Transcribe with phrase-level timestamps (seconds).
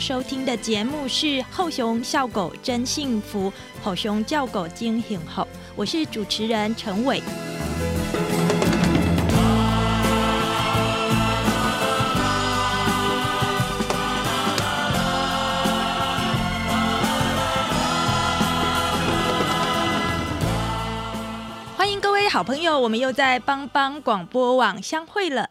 [0.00, 3.50] 收听的节目是《后熊笑狗真幸福》，
[3.84, 7.22] 后熊叫狗惊醒后，我是主持人陈伟。
[21.76, 25.50] 欢迎各位好朋友，我们又在帮帮广播网相会了。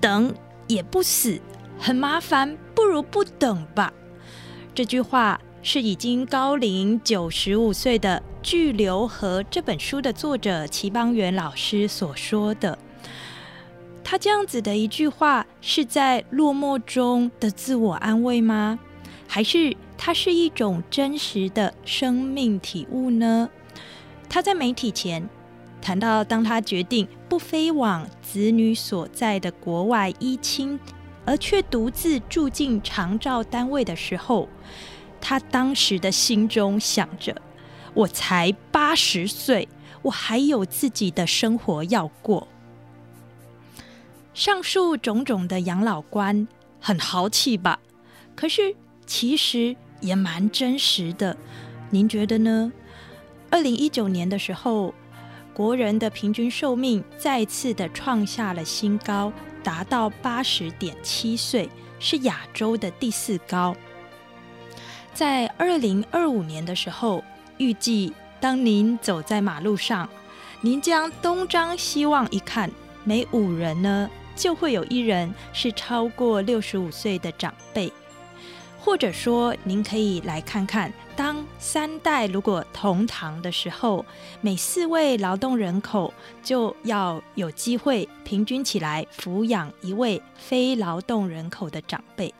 [0.00, 0.34] 等
[0.66, 1.40] 也不死，
[1.78, 3.92] 很麻烦，不如不等吧。
[4.74, 12.78] 这句话是已经高龄九十五岁的《巨流河》这本书的作者齐邦媛老师所说的。
[14.02, 18.78] 他这样子的一句话，是在落寞中的自我安慰吗？
[19.26, 23.48] 还是它是一种真实的生命体悟呢？
[24.28, 25.26] 他在媒体前
[25.84, 30.80] 谈到，当他决定不飞往子女所在的国外依亲，
[31.26, 34.48] 而却独自住进长照单位的时候，
[35.20, 37.36] 他当时的心中想着：
[37.92, 39.68] 我才八十岁，
[40.00, 42.48] 我还有自己的生活要过。
[44.32, 46.48] 上述种种的养老观
[46.80, 47.78] 很豪气吧？
[48.34, 48.74] 可是
[49.04, 51.36] 其实也蛮真实的，
[51.90, 52.72] 您觉得呢？
[53.50, 54.94] 二零一九年的时候，
[55.54, 61.70] 国人的平均寿命再次的创下了新高，达到八十点七岁，
[62.00, 63.74] 是亚洲的第四高。
[65.14, 67.22] 在二零二五年的时候，
[67.56, 70.08] 预计当您走在马路上，
[70.60, 72.68] 您将东张西望一看，
[73.04, 77.92] 每五人呢就会有一人是超过六十五岁的长辈。
[78.84, 84.04] 或者说，您可以来看看，当三代如果同堂的时候，
[84.42, 86.12] 每四位劳动人口
[86.42, 92.34] 就要有机会平均起来抚养一位非劳动人口的长辈。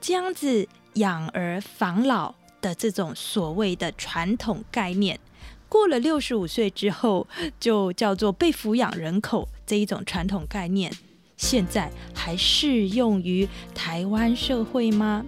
[0.00, 5.18] 这样子养儿防老的这种所谓的传统概念，
[5.68, 7.26] 过了六十五岁之后，
[7.58, 10.92] 就叫做被抚养人口这一种传统概念。
[11.38, 15.24] 现在还适用于台湾社会吗？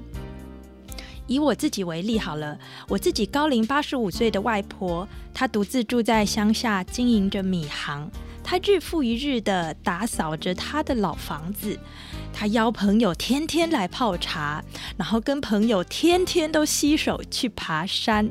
[1.27, 8.11] 以我自己为例好了，我自己高龄八十五岁的外婆，她独自住在乡下，经营着米行。
[8.43, 11.79] 她日复一日的打扫着她的老房子，
[12.33, 14.65] 她邀朋友天天来泡茶，
[14.97, 18.29] 然后跟朋友天天都携手去爬山，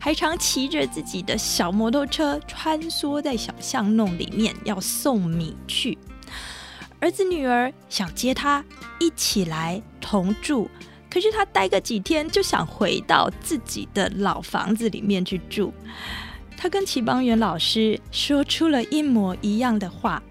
[0.00, 5.96] 还常骑着自己的小摩托车穿梭在小巷弄里面，要送米去。
[7.00, 8.62] 儿子女儿想接他
[8.98, 10.68] 一起来同住，
[11.10, 15.72] 可是他待个几天就想回到自己的老房子里面去住。
[16.58, 20.22] 他跟齐邦媛老师说出了一模一样的话。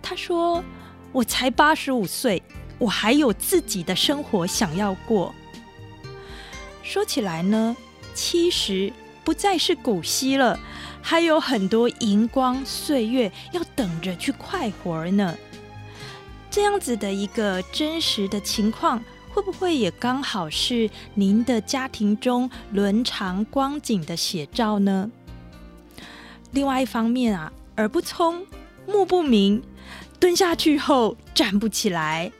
[0.00, 0.64] 他说
[1.12, 2.42] ：“我才八十五岁，
[2.78, 5.34] 我还有自己的生活想要过。”
[6.82, 7.76] 说起来呢，
[8.14, 8.92] 七十
[9.24, 10.58] 不再是古稀了，
[11.02, 15.36] 还有很多银光岁月要等着去快活呢。
[16.54, 25.10] 这样子的一个真实的情况，会不会也刚好是您的家庭中伦常光景的写照呢？
[26.52, 28.46] 另外一方面啊，耳不聪，
[28.86, 29.64] 目不明，
[30.20, 32.30] 蹲下去后站不起来，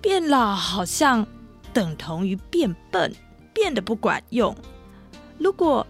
[0.00, 1.26] 变老好像
[1.72, 3.12] 等同于变笨，
[3.52, 4.56] 变得不管用。
[5.40, 5.84] 如果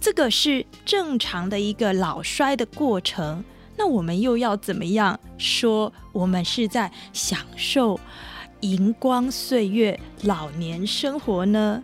[0.00, 3.44] 这个是正常的一个老衰的过程。
[3.78, 5.92] 那我们又要怎么样说？
[6.12, 8.00] 我们是在享受
[8.60, 11.82] 荧光岁月、老年生活呢？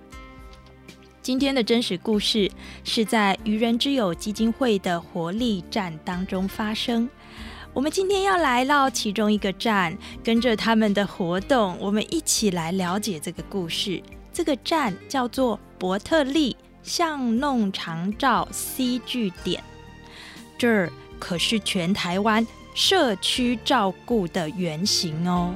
[1.20, 2.50] 今天的真实故事
[2.82, 7.08] 是在愚人之友基金会的活力站当中发生。
[7.74, 14.02] 我们今天要来到其中一个站，跟着他们的活动，我们一起来了解这个故事。
[14.32, 19.62] 这个站叫做伯特利巷弄长照 C 据点，
[20.58, 20.92] 这儿。
[21.24, 25.54] 可是全台湾社区照顾的原型哦。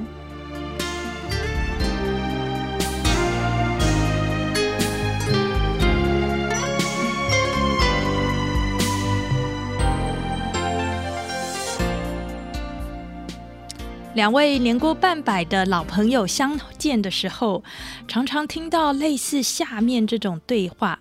[14.14, 17.64] 两位年过半百的老朋友相见的时候，
[18.06, 21.00] 常常听到类似下面这种对话。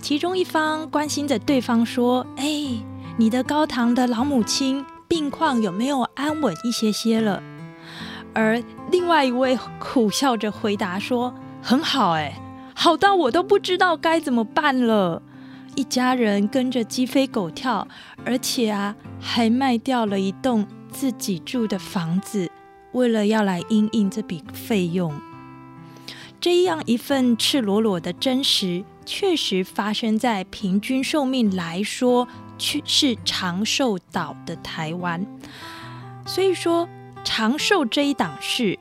[0.00, 2.44] 其中一方关心着对方说：“哎，
[3.16, 7.42] 你的高堂的老母亲病况有没有安稳一些些了？”
[8.34, 12.34] 而另外一位苦笑着回答说：“很好，哎，
[12.74, 15.22] 好到我都不知道该怎么办了。
[15.76, 17.86] 一家人跟着鸡飞狗跳，
[18.24, 22.48] 而且啊，还卖掉了一栋。”自己住的房子，
[22.92, 25.12] 为了要来应应这笔费用，
[26.40, 32.28] 这样一份赤裸裸的真实，确实发生在平均寿命来说，
[32.58, 35.26] 去是长寿岛的台湾。
[36.26, 36.88] 所以说，
[37.24, 38.78] 长寿这一档事，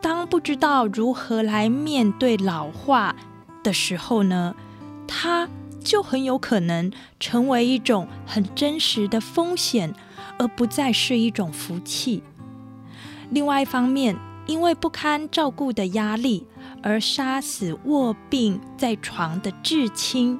[0.00, 3.14] 当不知道如何来面对老化
[3.62, 4.54] 的时候呢，
[5.06, 5.48] 它
[5.82, 9.94] 就很有可能成为一种很真实的风险。
[10.36, 12.20] 而不再是一种福气。
[13.30, 14.16] 另外一方面，
[14.46, 16.44] 因为不堪照顾的压力
[16.82, 20.36] 而杀死卧病在床的至亲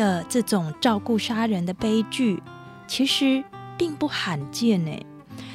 [0.00, 2.42] 的这种照顾杀人的悲剧，
[2.86, 3.44] 其实
[3.76, 4.92] 并不罕见呢。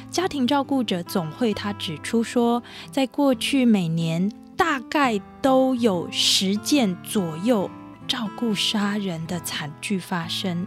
[0.08, 2.62] 家庭照顾者总会他指出说，
[2.92, 7.68] 在过去每年大概都有十件左右
[8.06, 10.64] 照顾杀人的惨剧发生。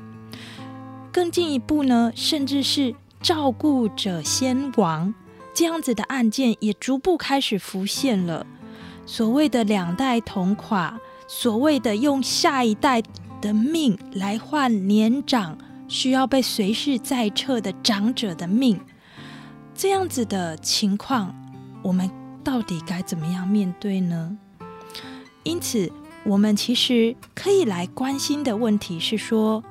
[1.14, 2.94] 更进一步呢，甚至是。
[3.22, 5.14] 照顾者先亡，
[5.54, 8.48] 这样子的案件也逐步开始浮现了。
[9.06, 10.98] 所谓的两代同垮，
[11.28, 13.04] 所谓的用下一代
[13.42, 15.58] 的命来换年长
[15.88, 18.80] 需要被随时在册的长者的命，
[19.74, 21.36] 这样子的情况，
[21.82, 22.10] 我们
[22.44, 24.38] 到底该怎么样面对呢？
[25.44, 25.92] 因此，
[26.24, 29.64] 我们其实可以来关心的问题是说，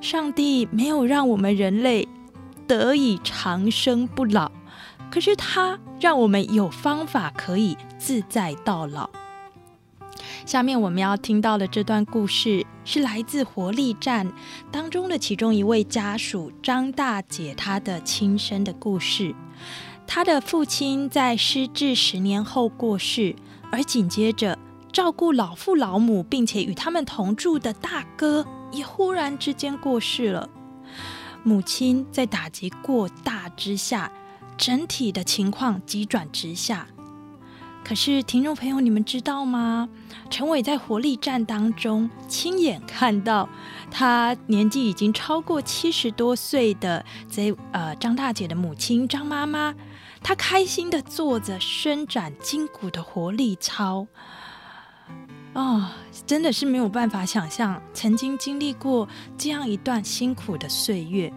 [0.00, 2.08] 上帝没有让我们人类。
[2.68, 4.50] 得以长生不老，
[5.10, 9.10] 可是他让我们有方法可以自在到老。
[10.44, 14.30] 下面我们要听到的这段故事，是来自活力站
[14.70, 19.34] 当中的其中一位家属张大姐她的亲身的故事。
[20.06, 23.34] 她的父亲在失智十年后过世，
[23.70, 24.58] 而紧接着
[24.92, 30.50] 照顾老父老母并且与他们同住的大哥也忽然之间过世了。
[31.44, 34.12] 母亲在打击过大之下，
[34.58, 36.88] 整体的情况急转直下。
[37.84, 39.88] 可是，听众朋友，你们知道吗？
[40.30, 43.46] 陈伟在活力站当中亲眼看到，
[43.90, 49.74] 他年纪已经超过七十多岁的这呃张大姐的母亲张妈妈，
[50.22, 54.06] 她开心的做着伸展筋骨的活力操。
[55.52, 55.94] 啊，
[56.24, 59.06] 真的是没有办法想象曾经经历过
[59.36, 61.30] 这样一段辛苦的岁月，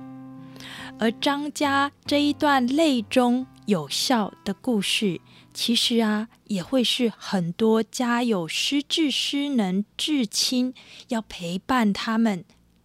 [0.97, 5.19] 而张家这一段泪中有笑的故事，
[5.55, 10.73] 其实啊，也会是很多家有失智失能至亲
[11.07, 12.43] 要陪伴他们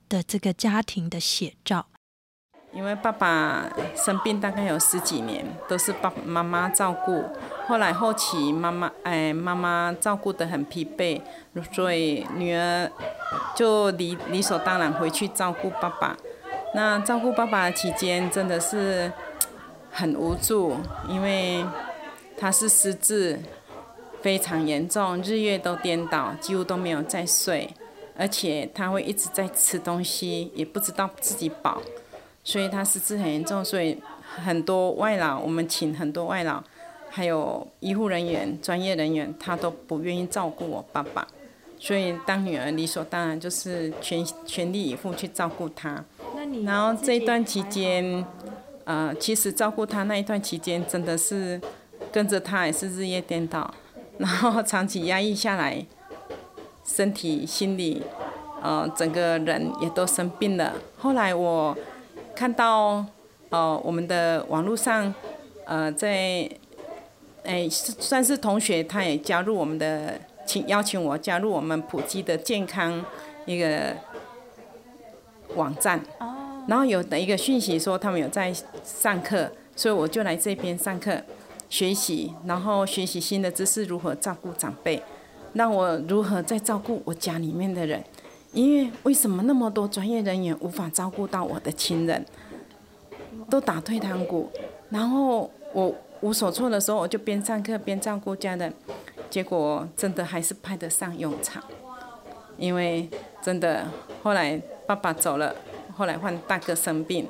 [0.09, 1.89] 的这个家庭的写照。
[2.73, 7.25] 因为爸爸生病大概有十几年，都是爸爸妈妈照顾。
[7.67, 11.21] 后来后期妈妈哎，妈妈照顾得很疲惫，
[11.73, 12.89] 所以女儿
[13.57, 16.17] 就理理所当然回去照顾爸爸。
[16.77, 19.13] 那照顾爸爸期间真的是
[19.91, 20.77] 很无助，
[21.09, 21.65] 因为
[22.41, 23.39] 他是失智，
[24.23, 27.69] 非常严重，日夜都颠倒，几乎都没有在睡，
[28.17, 31.83] 而且他会一直在吃东西，也不知道自己饱。
[32.43, 33.99] 所以他失智很严重，所以
[34.43, 36.63] 很多外劳，我们请很多外劳，
[37.11, 41.29] 还有医护人员、专业人员，他都不愿意照顾我爸爸。
[41.79, 46.03] 所以当女儿理所当然就是全全力以赴去照顾他。
[46.65, 48.25] 然后这一段期间，
[48.85, 51.61] 呃，其实照顾他那一段期间，真的是
[52.13, 53.73] 跟着他也是日夜颠倒，
[54.19, 55.85] 然后长期压抑下来，
[56.85, 58.03] 身体、心理，
[58.63, 60.75] 呃，整个人也都生病了。
[60.97, 61.77] 后来我。
[62.33, 63.05] 看到，
[63.51, 65.13] 呃，我们的网络上，
[65.67, 66.49] 呃，在，
[67.45, 73.05] 哎，算是同学，他也加入我们的，请邀请我加入我们普及的健康
[73.45, 73.95] 一个
[75.55, 76.01] 网站。
[76.19, 76.65] 哦。
[76.67, 78.51] 然后有的一个讯息说他们有在
[78.83, 81.21] 上课，所以我就来这边上课
[81.71, 85.03] 学习，然后学习新的知识，如何照顾长辈，
[85.55, 88.05] 让我如何在照顾我家里面的人。
[88.53, 92.27] 因为为什么那么多专业人员无法照顾到我的亲人，
[93.49, 94.51] 都打退堂鼓，
[94.91, 98.75] 然后我无所措的时候，我就边上课边照顾家人，
[99.31, 101.63] 结果真的还是派得上用场。
[102.59, 103.09] 因为
[103.41, 103.87] 真的
[104.23, 105.55] 后来爸爸走了，
[105.97, 107.29] 后来换大哥生病，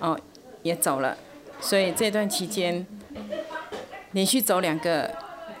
[0.00, 0.18] 哦，
[0.62, 1.16] 也走了，
[1.60, 2.84] 所以这段期间
[4.14, 5.10] 连续走两个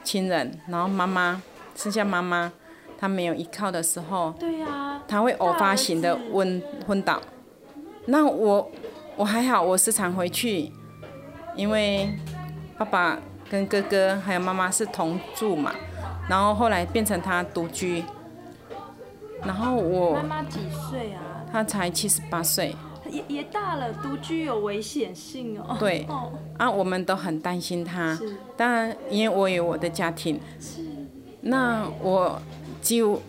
[0.02, 1.42] 亲人，然后妈妈
[1.74, 2.52] 剩下妈妈，
[2.98, 7.20] 她没有依靠的时候，对呀，她会偶发型的昏昏倒。
[8.06, 8.70] 那我
[9.16, 10.70] 我还好，我时常回去，
[11.56, 12.08] 因为
[12.78, 13.18] 爸爸
[13.50, 15.74] 跟哥哥还有妈妈是同住嘛，
[16.28, 18.04] 然后后来变成他独居，
[19.44, 21.42] 然后我妈妈几岁啊？
[21.50, 22.74] 他才七十八岁，
[23.14, 25.76] 也也大了，独居有危险性哦。
[25.78, 28.14] 对哦，啊，我们都很担心他。
[28.16, 30.40] 是当然，因为我有我的家庭，
[31.42, 32.40] 那我
[32.82, 33.20] 就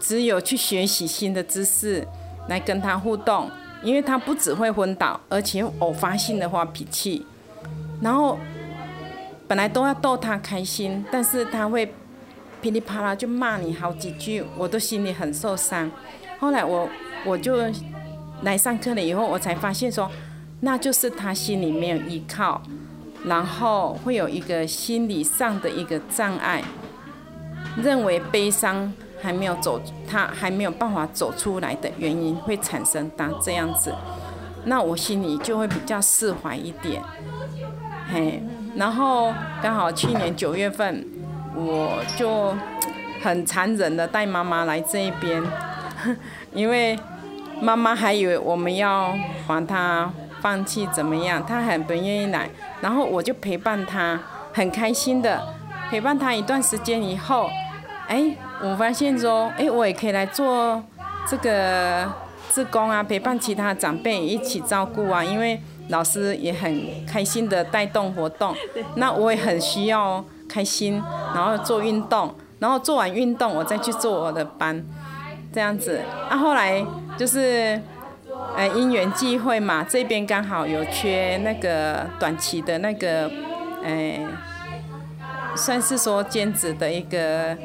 [0.00, 2.06] 只有去学习新的知识
[2.48, 3.50] 来跟他互动，
[3.82, 7.26] 因为他不只会昏倒，而且偶发性的发脾气，
[8.00, 8.38] 然后
[9.46, 11.92] 本来都要逗他开心，但是他会
[12.60, 15.90] 噼里啪啦就骂你好几句，我都心里很受伤。
[16.40, 16.88] 后来我
[17.24, 17.56] 我就
[18.44, 20.10] 来上课了以后，我才发现说，
[20.60, 22.62] 那就是他心里没有依靠。
[23.26, 26.62] 然后会有一个心理上的一个障碍，
[27.82, 33.94] 认为悲伤还没有走，他还没有办法走出来的原因会产生他这样子，
[34.66, 37.02] 那我心里就会比较释怀一点，
[38.12, 38.42] 嘿，
[38.76, 39.32] 然后
[39.62, 41.06] 刚好去年九月份，
[41.54, 42.54] 我就
[43.22, 45.42] 很残忍的带妈妈来这一边，
[46.52, 46.98] 因为
[47.60, 49.14] 妈妈还以为我们要
[49.46, 52.48] 把他放弃怎么样，他很不愿意来。
[52.80, 54.20] 然后我就陪伴他，
[54.52, 55.42] 很开心的
[55.90, 57.48] 陪伴他一段时间以后，
[58.08, 60.82] 哎，我发现说，哎，我也可以来做
[61.26, 62.12] 这个
[62.50, 68.54] 志工啊，陪伴其他长辈一起照顾啊，因为老师也很开心的带动活动，
[68.96, 71.02] 那我也很需要开心，
[71.34, 74.84] 然后做运动，然后做完运动我再去做我的班，
[75.54, 76.02] 这样子。
[76.28, 76.84] 啊，后来
[77.16, 77.80] 就是。
[78.56, 83.28] 呃，因缘际会嘛，这边刚好有缺那个短期的那个，
[83.82, 84.28] 呃，
[85.56, 87.56] 算是说兼职的一个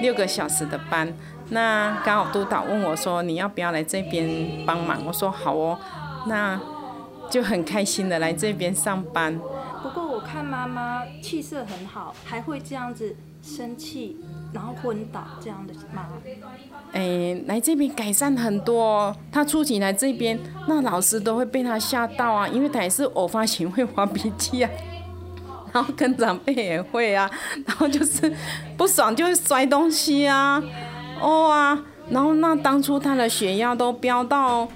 [0.00, 1.10] 六个小时的班。
[1.50, 4.28] 那刚好督导问我说，你要不要来这边
[4.66, 5.02] 帮忙？
[5.06, 5.78] 我说好哦，
[6.26, 6.60] 那
[7.30, 9.38] 就很开心的来这边上班。
[9.82, 14.18] 不过我看妈妈气色很好，还会这样子生气，
[14.52, 16.06] 然后昏倒这样的吗？
[16.92, 19.14] 哎，来这边改善很多。
[19.30, 24.70] 他初期来这边，那老师都会被他吓到啊，因为他也是偶发型会发脾气啊，
[25.72, 27.30] 然后跟长辈也会啊，
[27.66, 28.32] 然后就是
[28.78, 30.62] 不爽就会摔东西啊，
[31.20, 34.66] 哦啊，然后那当初他的血压都飙到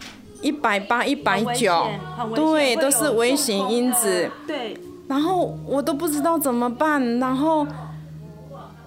[0.42, 1.86] 一百八、一百九，
[2.34, 4.30] 对，都是危险因子。
[4.46, 4.76] 对。
[5.08, 7.66] 然后我都不知道怎么办，然后。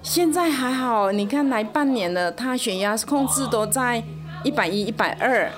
[0.03, 4.03] 现在还好，你看来半年了，他血压控制都在
[4.43, 5.49] 一百一、一百二，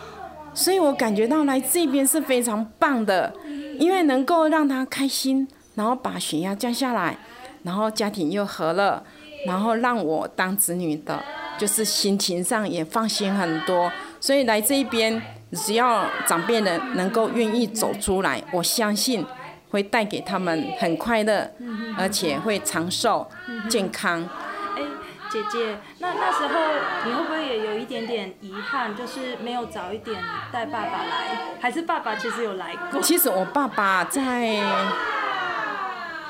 [0.53, 3.33] 所以我感觉到来这边是非常棒的，
[3.79, 7.17] 因为能够让他开心，然后把血压降下来，
[7.63, 9.03] 然后家庭又和乐，
[9.47, 11.19] 然后让我当子女的，
[11.57, 13.91] 就是心情上也放心很多。
[14.19, 15.19] 所以来这边，
[15.53, 19.25] 只要长辈人能够愿意走出来，我相信。
[19.71, 21.51] 会带给他们很快乐，
[21.97, 23.27] 而且会长寿、
[23.69, 24.27] 健康。
[24.75, 24.81] 哎，
[25.29, 26.59] 姐姐，那那时候
[27.05, 31.37] 你会不会也有一点点遗憾，就是没有早一点带爸爸来？
[31.61, 33.01] 还是爸爸其实有来过？
[33.01, 34.61] 其实我爸爸在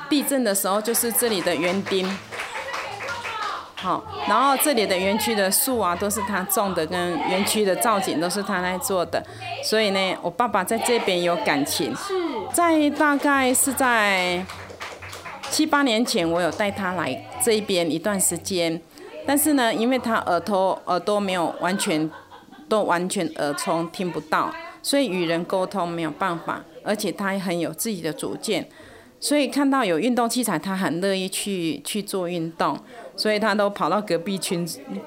[0.08, 2.08] 地震的时候就是这里的园丁。
[3.78, 9.22] 好，然后这里的园区的树啊都是他种的，跟园区的造景都是他来做的，
[9.62, 11.94] 所以呢，我爸爸在这边有感情。
[11.94, 12.14] 是。
[12.52, 14.44] 在大概是在
[15.50, 18.80] 七八年前，我有带他来这边一段时间，
[19.26, 22.10] 但是呢，因为他耳朵耳朵没有完全
[22.68, 28.68] 都完全耳聪听不到，所以与人沟通没有办法，而且他很有自己的主见，
[29.18, 32.78] 所以看到有运动器材，他很乐意去去做运动。
[33.16, 34.66] 所以他都跑到隔壁村、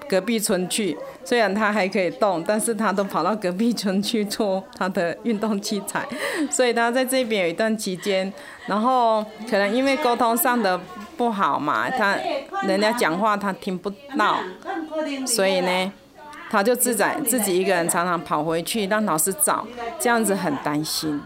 [0.10, 0.98] 隔壁村去。
[1.24, 6.06] 虽然他还可以动，但是他都跑到隔壁村去做他的运动器材。
[6.50, 8.32] 所以他在这边有一段期间，
[8.66, 10.80] 然后可能因为沟通上的
[11.16, 12.18] 不好嘛，他
[12.64, 14.38] 人家讲话他听不到，
[15.28, 15.92] 所以呢，
[16.50, 19.68] 他就自在自己一个人常常跑回去让老师找，
[20.00, 21.22] 这样子很担心。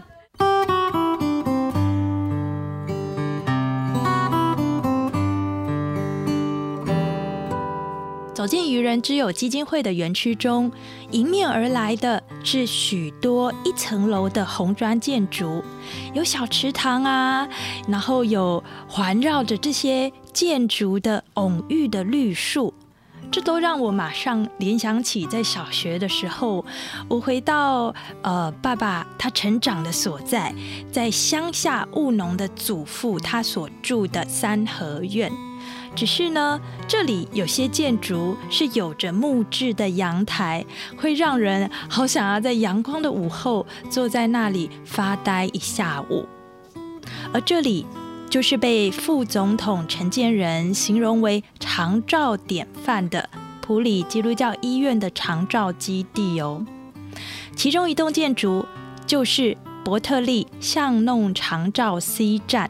[8.44, 10.70] 走进愚人之友基金会的园区中，
[11.12, 15.64] 迎面而来的是许多一层楼的红砖建筑，
[16.12, 17.48] 有小池塘啊，
[17.88, 22.74] 然后有环绕着这些建筑的蓊郁的绿树。
[23.32, 26.62] 这都让我马上联想起在小学的时候，
[27.08, 30.54] 我回到呃爸爸他成长的所在，
[30.92, 35.32] 在乡下务农的祖父他所住的三合院。
[35.94, 40.64] 只是呢，这里有些建筑是有着木质的阳台，
[40.96, 46.26] 会让人好想要在阳光的午后坐在那里发呆一下午。
[47.32, 47.86] 而这里
[48.28, 53.28] 就是被副总统陈建仁形容为长照典范的
[53.60, 56.66] 普里基督教医院的长照基地哦。
[57.54, 58.66] 其中一栋建筑
[59.06, 62.68] 就是伯特利巷弄长照 C 站，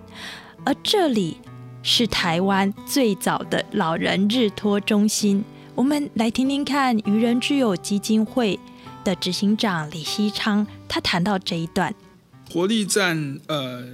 [0.64, 1.38] 而这里。
[1.86, 5.44] 是台湾最早的老人日托中心。
[5.74, 8.58] 我们来听听看愚人之友基金会
[9.04, 11.94] 的执行长李希昌，他谈到这一段。
[12.50, 13.86] 活力站，呃，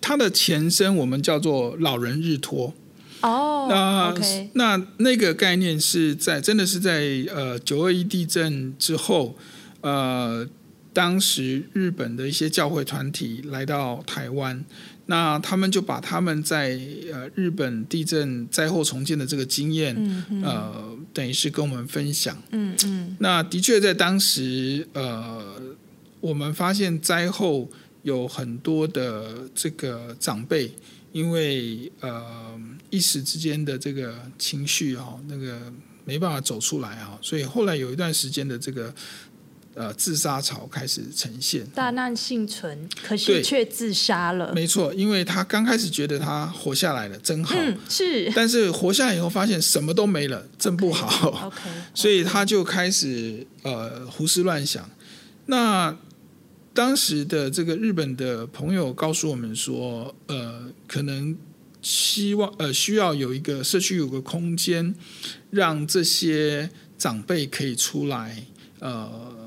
[0.00, 2.72] 它的前身我们叫做老人日托。
[3.20, 4.14] 哦，那
[4.54, 9.36] 那那个概念是在真的是在呃九二一地震之后，
[9.82, 10.48] 呃，
[10.94, 14.64] 当时日本的一些教会团体来到台湾。
[15.06, 16.80] 那他们就把他们在
[17.12, 19.94] 呃日本地震灾后重建的这个经验，
[20.42, 22.36] 呃，等于是跟我们分享。
[22.52, 23.16] 嗯嗯。
[23.20, 25.60] 那的确在当时，呃，
[26.20, 27.70] 我们发现灾后
[28.02, 30.72] 有很多的这个长辈，
[31.12, 32.58] 因为呃
[32.90, 35.72] 一时之间的这个情绪啊，那个
[36.04, 38.94] 没办法走出来啊，所以后来有一段时间的这个。
[39.74, 44.52] 呃，自杀潮开始呈现，大难幸存，可是却自杀了。
[44.54, 47.56] 没错，因为他刚开始觉得他活下来了，真好，
[47.88, 48.30] 是。
[48.36, 51.28] 但是活下来以后，发现什么都没了，真不好。
[51.50, 51.56] OK，
[51.92, 54.88] 所以他就开始呃胡思乱想。
[55.46, 55.96] 那
[56.72, 61.36] 当时的这个日本的朋友告诉我们说，呃，可能
[61.82, 64.94] 希望呃需要有一个社区有个空间，
[65.50, 68.46] 让这些长辈可以出来，
[68.78, 69.42] 呃。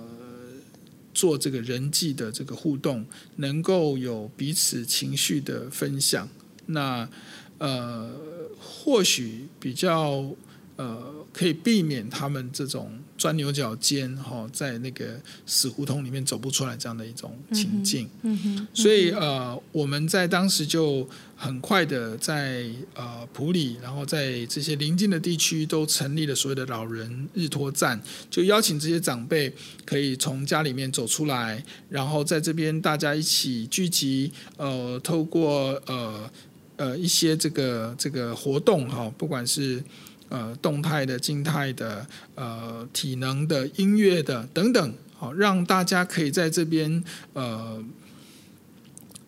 [1.17, 3.03] 做这个人际的这个互动，
[3.37, 6.29] 能够有彼此情绪的分享，
[6.67, 7.09] 那
[7.57, 8.11] 呃，
[8.59, 10.29] 或许比较
[10.75, 18.09] 呃，可以避免他们这种钻牛角尖哈，在那个死胡同里面走不出来这样的一种情境。
[18.21, 21.07] 嗯哼，所以呃，我们在当时就。
[21.39, 29.53] 很快的，在呃普里，然后在这些邻近的地区都成立了所谓的老人日托站，就邀请这些长辈
[29.85, 36.31] 可以从家里面走出来，然后在这边大家一起聚集，呃，透过呃
[36.77, 39.83] 呃一些这个这个活动哈，不管是
[40.29, 47.83] 呃动态的、静态的、呃体能的、音乐的等等，好，让大家可以在这边呃。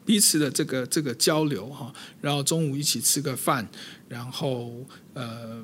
[0.06, 3.70] 彼此的这个这个交流哈，然后中午一起吃个饭，
[4.08, 4.84] 然后
[5.14, 5.64] 呃，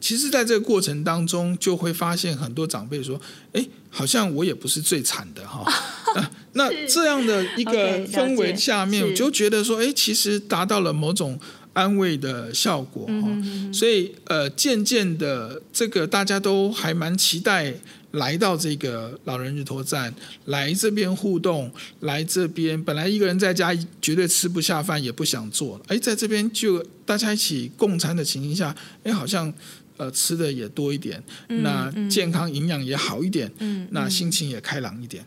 [0.00, 3.20] 其实在这个过程当中，就会发现很多长辈说
[3.52, 5.70] ：“哎，好像我也不是最惨的哈。”
[6.54, 11.38] 那这样的一个氛围下面，我就觉得说：“哎，其实达到了某种
[11.76, 13.28] 安慰的效果哈。”
[13.72, 17.74] 所以呃，渐渐的，这个大家都还蛮期待。
[18.12, 20.14] 来到这个老人日托站，
[20.46, 29.52] 来这边互动，来这边本来一个人在家绝对吃不下饭，也不想做，哎，在这边就大家一起共餐的情形下，哎，好像
[29.98, 33.52] 呃吃的也多一点，那健康营养也好一点，
[33.90, 35.22] 那心情也开朗一点，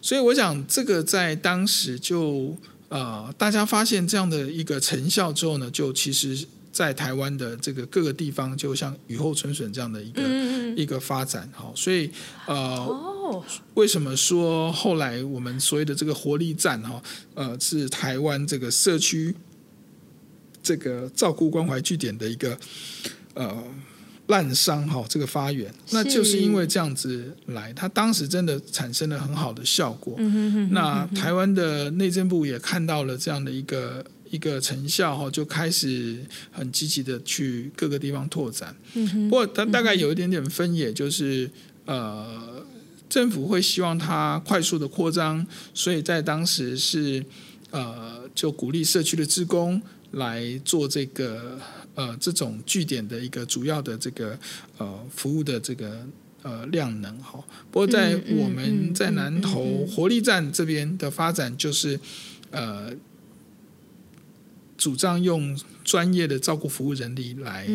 [0.00, 2.56] 所以我想这个在当时就
[2.90, 6.46] 呃大家发现这样的一个成效之后呢，就其实。
[6.72, 10.22] 在台湾的这个各个地方，就像雨后春笋这样的一个
[10.76, 12.08] 一个发展，好，所以
[12.46, 13.42] 呃，
[13.74, 17.02] 为什么说后来我们所谓的这个活力站哈，
[17.34, 19.34] 呃，是台湾这个社区
[20.62, 22.56] 这个照顾关怀据点的一个
[23.34, 23.64] 呃
[24.30, 30.16] 烂伤哈，这个发源，那就是因为这样子来，它当时真的产生了很好的效果。
[30.70, 34.02] 那台湾的内政部也看到了这样的一个。
[34.30, 36.16] 一个成效哈，就开始
[36.52, 38.72] 很积极的去各个地方拓展。
[39.28, 41.50] 不过它大概有一点点分野，就是
[41.84, 42.64] 呃，
[43.08, 47.20] 政府会希望它快速的扩张，所以在当时是
[47.72, 51.58] 呃，就鼓励社区的职工来做这个
[52.00, 54.38] 呃这种据点的一个主要的这个
[54.78, 56.06] 呃服务的这个
[56.42, 57.44] 呃量能哈。
[57.70, 62.00] 不过在我们在南投活力站这边的发展，就是
[62.50, 62.90] 呃。
[64.80, 67.66] 主张用专业的照顾服务人力来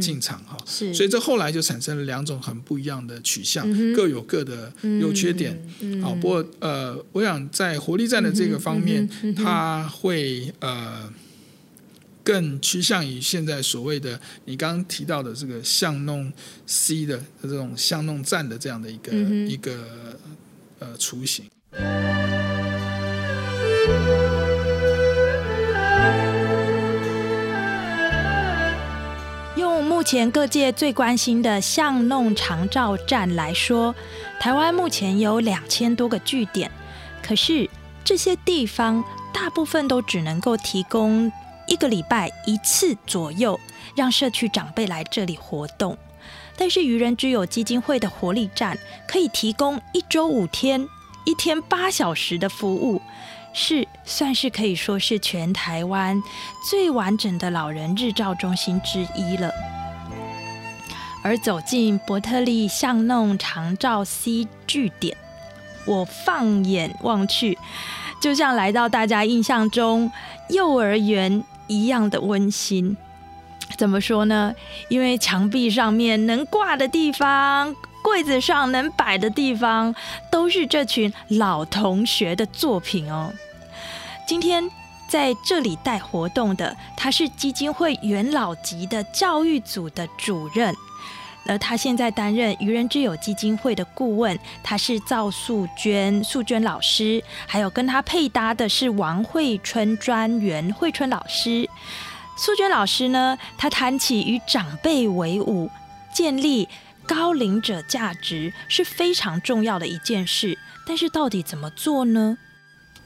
[0.00, 5.52] 进场哈，是，所以这后来就产生了两种很不一样的取向，各有各的优缺点。
[6.02, 11.12] 好，不过呃，我想在活力站的这个方面，它会呃
[12.24, 16.32] 更趋向于现在所谓的你刚刚提到的这个巷弄
[16.66, 20.18] C 的这种巷弄站的这样的一个、嗯一个
[20.78, 21.44] 呃雏形。
[29.56, 33.94] 用目前各界最关心的巷弄长照站来说，
[34.40, 36.70] 台湾目前有两千多个据点，
[37.22, 37.68] 可是
[38.02, 41.30] 这些地方大部分都只能够提供
[41.74, 43.58] 一个礼拜一次左右，
[43.96, 45.98] 让社区长辈来这里活动。
[46.56, 50.88] 但是愚人之友基金会的活力站可以提供一周五天、
[51.26, 53.02] 一天八小时的服务，
[53.52, 56.22] 是算是可以说是全台湾
[56.70, 59.50] 最完整的老人日照中心之一了。
[61.24, 65.16] 而走进伯特利巷弄长照 C 据点，
[65.86, 67.58] 我放眼望去，
[68.20, 70.12] 就像来到大家印象中
[70.50, 72.96] 幼儿园一样的温馨。
[73.76, 74.54] 怎么说呢？
[74.88, 79.94] 因为墙壁上面能挂的地方，柜子上能摆的地方，
[80.30, 83.32] 都是这群老同学的作品哦。
[84.28, 84.70] 今天
[85.08, 90.74] 在这里带活动的，他是基金会元老级的教育组的主任，
[91.46, 101.68] 而他现在担任愚人之友基金会的顾问，他是赵素娟，素娟老师，还有跟他配搭的是王慧春专员，慧春老师。
[102.36, 105.70] 素娟老师呢，她谈起与长辈为伍，
[106.12, 106.68] 建立
[107.06, 112.38] 高龄者价值是非常重要的一件事，但是到底怎么做呢？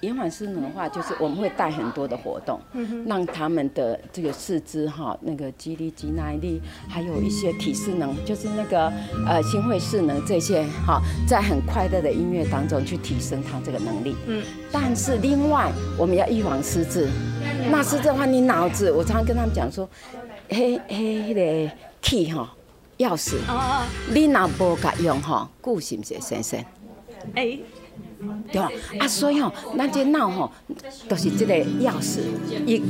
[0.00, 2.60] 延缓失能的话，就是我们会带很多的活动，
[3.06, 8.92] 让他们的这个四肢哈，那个肌力、肌耐力，还有一些体适能，就是那个
[9.26, 14.14] 呃心肺适能这些哈，在很快乐的音乐当中去提升他这个能力。
[14.26, 17.08] 嗯，但是另外我们要预防失智，
[17.70, 19.88] 那失智的话，你脑子，我常常跟他们讲说，
[20.48, 22.54] 嘿嘿，那个 key 哈
[22.98, 23.36] 钥匙，
[24.14, 26.14] 你若无甲用哈，顾是不是？
[26.20, 26.64] 先生生？
[27.34, 27.58] 哎，
[28.50, 28.70] 对吧？
[29.00, 30.50] 啊，所以吼、咱这脑吼，
[31.08, 32.20] 都、是这个钥匙，
[32.66, 32.82] 伊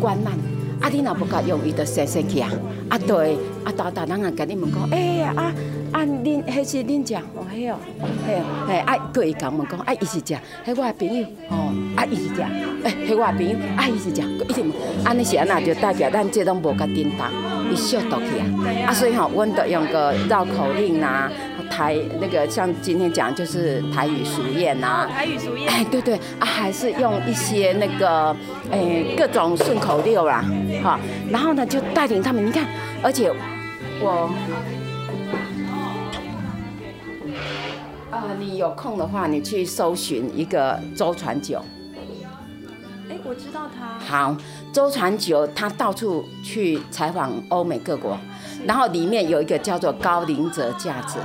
[0.00, 0.32] 关咱。
[0.80, 2.50] 啊，你若不甲用，伊就生生去啊。
[2.90, 5.52] 啊，对，啊，大大人啊，甲你问讲，哎、呀，啊
[5.92, 7.78] 啊，恁迄是恁食，哦，迄哦，
[8.26, 10.34] 迄哦，嘿，啊，对伊讲问讲，啊，伊是食，
[10.66, 12.42] 迄我的朋友，哦，啊，伊是食，
[12.82, 17.32] 诶、迄我的朋友，啊，伊是食，一定问，安尼是安那就代表咱这拢无甲叮当，
[17.72, 18.44] 伊消毒去啊。
[18.88, 21.30] 啊，所以吼、阮都用个绕口令啊、
[21.70, 25.68] 台那个像今天讲就是台语俗谚呐、台语俗谚。
[25.68, 28.34] 哎，对对啊，还是用一些那个，
[28.70, 30.44] 哎，各种顺口溜啦，
[30.82, 30.98] 哈，
[31.30, 32.66] 然后呢就带领他们，你看，
[33.02, 33.32] 而且
[34.00, 34.30] 我，
[38.10, 41.60] 啊、你有空的话，你去搜寻一个周传九，
[43.10, 44.36] 哎，我知道他，好，
[44.72, 48.16] 周传九他到处去采访欧美各国，
[48.66, 51.18] 然后里面有一个叫做高龄者价值，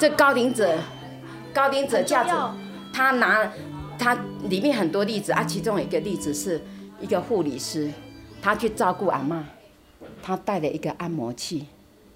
[0.00, 0.78] 这高龄者，
[1.52, 2.54] 高龄者价值很重要，
[2.90, 3.52] 他拿
[3.98, 6.58] 他里面很多例子啊，其中有一个例子是
[7.02, 7.92] 一个护理师，
[8.40, 9.44] 他去照顾阿妈，
[10.22, 11.66] 他带了一个按摩器，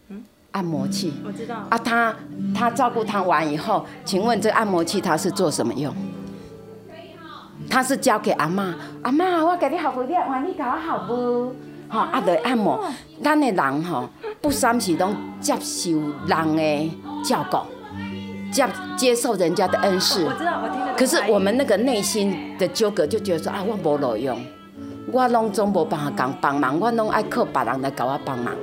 [0.09, 1.13] 嗯按摩器。
[1.27, 2.17] 我知道，啊，他
[2.55, 5.95] 他照顾他完以后，请问这按摩器他是做什么用？
[7.69, 11.55] 他是交给阿妈，阿妈，我给你好不了，换你给我好不？
[11.91, 12.83] 吼、啊，就按摩。
[13.23, 14.09] 咱的人吼、
[14.41, 15.91] 不三时拢接受
[16.27, 16.91] 人的
[17.23, 17.59] 照顾，
[18.55, 20.21] 接接受人家的恩师。
[20.39, 24.41] 知道，我听得可是我们那个内心的纠葛，就觉得说啊，我无路用，
[25.13, 28.55] 我拢总无办法讲帮忙，我拢爱靠别人来给我帮忙，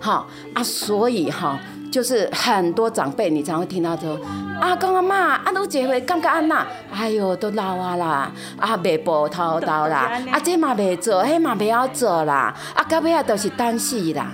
[0.00, 1.58] 哈啊，所以哈，
[1.92, 4.18] 就是很多长辈，你常会听到说，
[4.60, 6.66] 啊，讲阿妈，啊，都这回感觉安那？
[6.90, 14.32] 哎哟，都老啊啦，啊，袂步头头啦， 啊，这嘛袂做，迄嘛袂晓做啦，啊，到尾啊都是单死啦。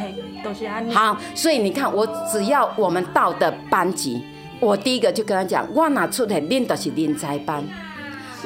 [0.00, 4.24] 嘿，都是安尼，好，所以你看，我只要我们到的班级，
[4.58, 7.62] 我第一个就跟他讲，我若出现，恁就是人才班；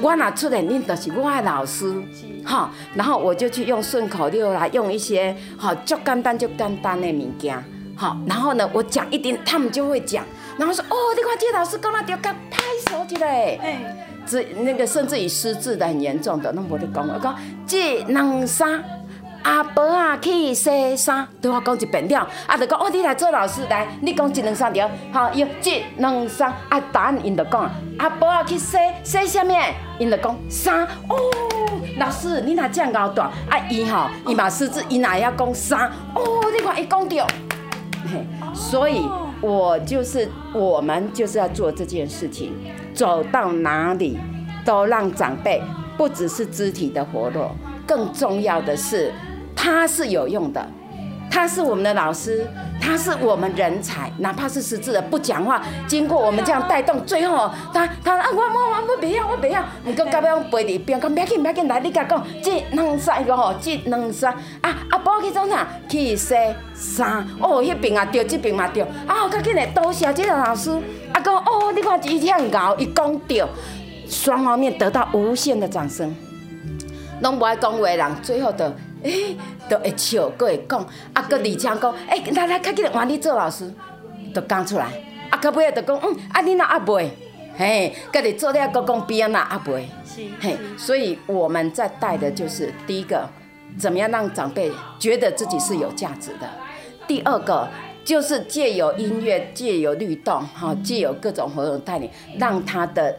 [0.03, 1.95] 我若出现，恁就是我的老师。
[2.45, 7.57] 哈，然后我就去用顺口溜啦，用一些好就简单就简单的物件。
[7.97, 10.25] 好，然后呢，我讲一点，他们就会讲，
[10.59, 13.57] 然后说哦，你看这老师讲那就该拍手起来。
[13.63, 18.83] 哎，这那个甚至于失智的很严重的，那我就讲，我讲这两三。
[19.45, 29.55] 阿伯啊，去洗衫，对我讲一遍了，啊，就讲哦，你来做老师来，你讲一两三条，好，用这两衫，啊，答案因就讲，阿伯啊去洗洗什么？
[29.99, 31.17] 因就讲衫，哦，
[31.99, 36.23] 老师你若这样高大，啊，伊吼，伊嘛狮子，伊若要讲衫，哦，
[36.53, 37.27] 你看伊讲着，
[38.05, 39.03] 嘿，所以
[39.41, 42.53] 我就是我们就是要做这件事情，
[42.95, 44.19] 走到哪里
[44.65, 45.63] 都让长辈
[45.97, 47.55] 不只是肢体的活络，
[47.87, 49.13] 更重要的是，
[49.65, 50.69] 他是有用的，
[51.31, 52.47] 他是我们的老师，
[52.79, 65.67] 他是我们人才，哪怕是识字的不讲话，经过我们这样带动，最后他他啊，我我我我不要，我不要，唔过到尾我陪伫边，讲不要紧不要紧，来你甲讲，这两三个吼，这两三啊阿宝去做啥？
[65.89, 66.35] 去洗
[66.75, 70.71] 衫，哦，迄边啊对，这边嘛对，啊，较紧的多谢这个老师，
[71.15, 73.43] 啊讲哦，你看伊这样搞，伊讲对，
[74.11, 76.15] 双方面得到无限的掌声。
[77.23, 78.65] 拢无爱讲话的人，最后都
[79.05, 79.37] 诶，
[79.69, 83.73] 都会笑，搁会讲，啊，搁而且讲，诶，来来，较紧换你做老师，
[84.33, 84.87] 都讲出来，
[85.31, 87.09] 啊，到尾啊就讲，嗯，啊，你若还袂，
[87.57, 89.85] 嘿，搁你做了，搁讲边啊还袂，
[90.41, 93.29] 嘿，所以我们在带的就是第一个，
[93.79, 96.47] 怎么样让长辈觉得自己是有价值的；
[97.07, 97.69] 第二个
[98.05, 103.17] 就是借由音乐，借由律动，哈，借由各种活动带领，让他的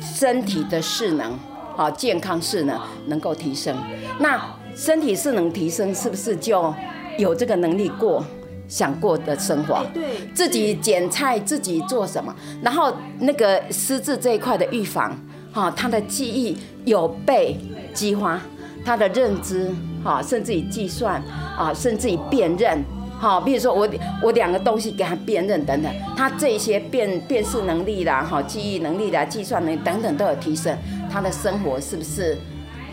[0.00, 1.38] 身体的势能。
[1.74, 3.74] 好，健康势能能够提升，
[4.20, 4.38] 那
[4.74, 6.74] 身体是能提升，是不是就
[7.18, 8.24] 有这个能力过
[8.68, 9.84] 想过的生活？
[9.92, 10.02] 对，
[10.34, 12.34] 自己捡菜，自己做什么？
[12.62, 15.14] 然后那个失智这一块的预防，
[15.52, 17.56] 哈，他的记忆有被
[17.92, 18.40] 激发，
[18.84, 19.70] 他的认知，
[20.02, 21.22] 哈，甚至于计算，
[21.56, 22.82] 啊，甚至于辨认。
[23.18, 23.88] 好，比如说我
[24.20, 30.76] 我两个东西给他辨认等等，他这些辨辨识能力啦，哈，记忆能力啦，计算能力等等都有提升，
[31.08, 32.36] 他的生活是不是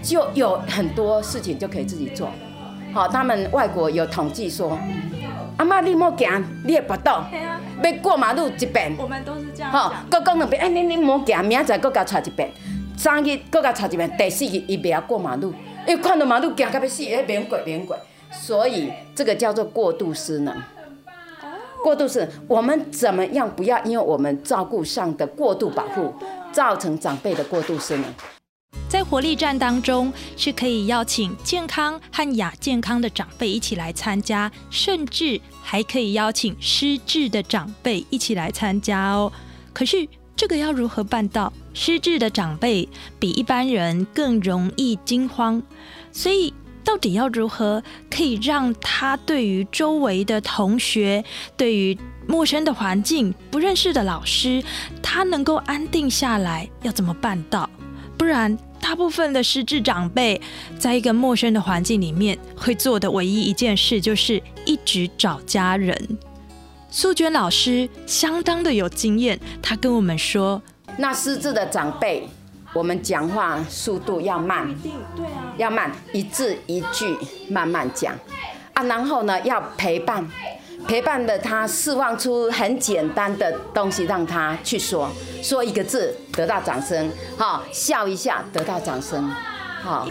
[0.01, 2.29] 就有很多事情就可以自己做？
[2.93, 4.77] 好，他们外国有统计说，
[5.57, 7.25] 阿妈你莫行，你会不到，
[7.83, 12.49] 要过马路一遍，我们都是这样好，各讲两遍，哎，你你莫行，明仔再各甲查一遍，
[12.97, 15.53] 三日各甲查一遍，第四日伊袂晓过马路，
[15.87, 17.95] 因为看到马路行到要死，哎，免过免过。
[18.31, 20.55] 所以这个叫做过度失能。
[21.83, 26.13] 过度是，我们怎么样不要因为我们照顾上的过度保护，
[26.51, 28.05] 造成长辈的过度失能？
[28.89, 39.31] 在活力站当中，是可以邀请健康和亚健康的长辈一起来参加，甚至还可以邀请失智的长辈一起来参加哦。
[39.71, 41.53] 可是这个要如何办到？
[41.73, 45.61] 失智的长辈比一般人更容易惊慌，
[46.11, 46.53] 所以。
[46.81, 51.23] 到底要如何可以让他对于周围的同学、
[51.55, 54.63] 对于陌生的环境、不认识的老师，
[55.03, 56.67] 他能够安定下来？
[56.81, 57.69] 要怎么办到？
[58.17, 60.41] 不然，大部分的失智长辈
[60.77, 66.17] 在一个陌生的环境里面，会做的唯一一件事就是一直找家人。
[66.89, 70.61] 素娟老师相当的有经验，她跟我们说，
[70.97, 72.27] 那失智的长辈。
[72.71, 74.71] 我们讲话速度要慢，
[75.15, 77.17] 对啊，要慢，一字一句
[77.49, 78.13] 慢慢讲
[78.73, 78.83] 啊。
[78.83, 80.23] 然后呢，要陪伴，
[80.87, 85.09] 陪伴的他释放出很简单的东西，让他去说，
[85.43, 89.29] 说一个字得到掌声，好，笑一下得到掌声，
[89.81, 90.07] 好。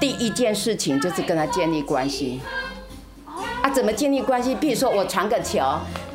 [0.00, 2.40] 第一件事情就是跟他建立关系。
[3.60, 4.54] 啊，怎么建立关系？
[4.54, 5.58] 比如说我传个球，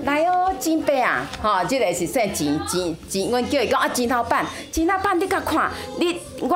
[0.05, 6.49] 来哦，金杯啊，哈，这个是算钱钱钱，我叫伊讲啊，金老板，金老板你甲看，你我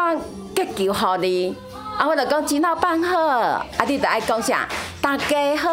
[0.55, 1.53] 结球互你，
[1.97, 4.67] 啊，我就讲钱老板好，啊，你就爱讲啥，
[5.01, 5.71] 大家好，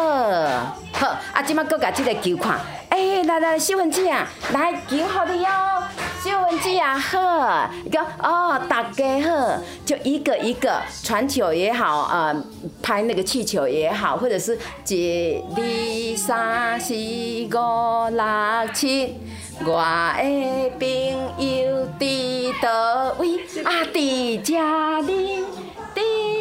[0.91, 2.59] 好，啊，即马搁甲这个球看，
[2.89, 5.83] 哎，来来，小文姐啊，来球互你哦。
[6.23, 12.35] 秀文姐啊，好，一个哦，大家好，就一个一个传球也好，呃，
[12.81, 14.57] 拍那个气球也好，或者是
[14.87, 19.15] 一、二、三、四、五、六、七，
[19.63, 19.77] 我
[20.17, 23.85] 的朋友伫倒位啊？
[23.93, 25.45] 伫家里，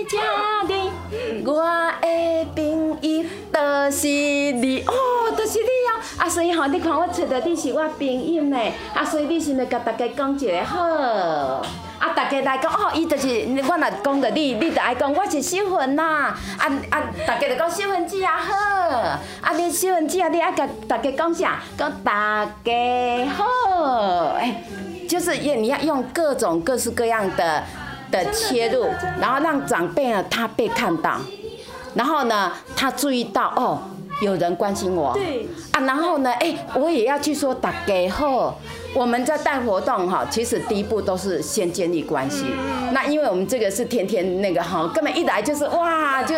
[0.07, 0.19] 家
[0.69, 0.91] 里，
[1.45, 1.63] 我
[2.01, 4.95] 的朋友就是你哦，
[5.37, 5.91] 就是你哦。
[6.17, 8.59] 啊，所以吼，你看我找到你是我朋友呢，
[8.95, 10.81] 啊，所以你是来甲大家讲一个好，
[11.99, 13.29] 啊，大家来讲哦，伊就是
[13.69, 16.37] 我若讲到你，你就爱讲我是秀芬呐，啊
[16.91, 18.55] 啊，大家就讲秀芬姐啊好，
[19.41, 21.61] 啊，你秀芬姐啊，你爱甲大家讲啥？
[21.77, 24.63] 讲大家好，哎，
[25.09, 27.65] 就是用你要用各种各式各样的
[28.11, 28.87] 的切入，
[29.21, 31.19] 然后让长辈呢他被看到，
[31.95, 33.83] 然后呢他注意到哦。
[34.21, 38.59] 有人关心我，对啊，然后呢，哎，我也要去说大家好。
[38.95, 42.47] 我们在带活动哈，其实第一步都是先建立关系。
[42.93, 46.37] 那因为我们这个是天天那个哈，根本一来就是哇，就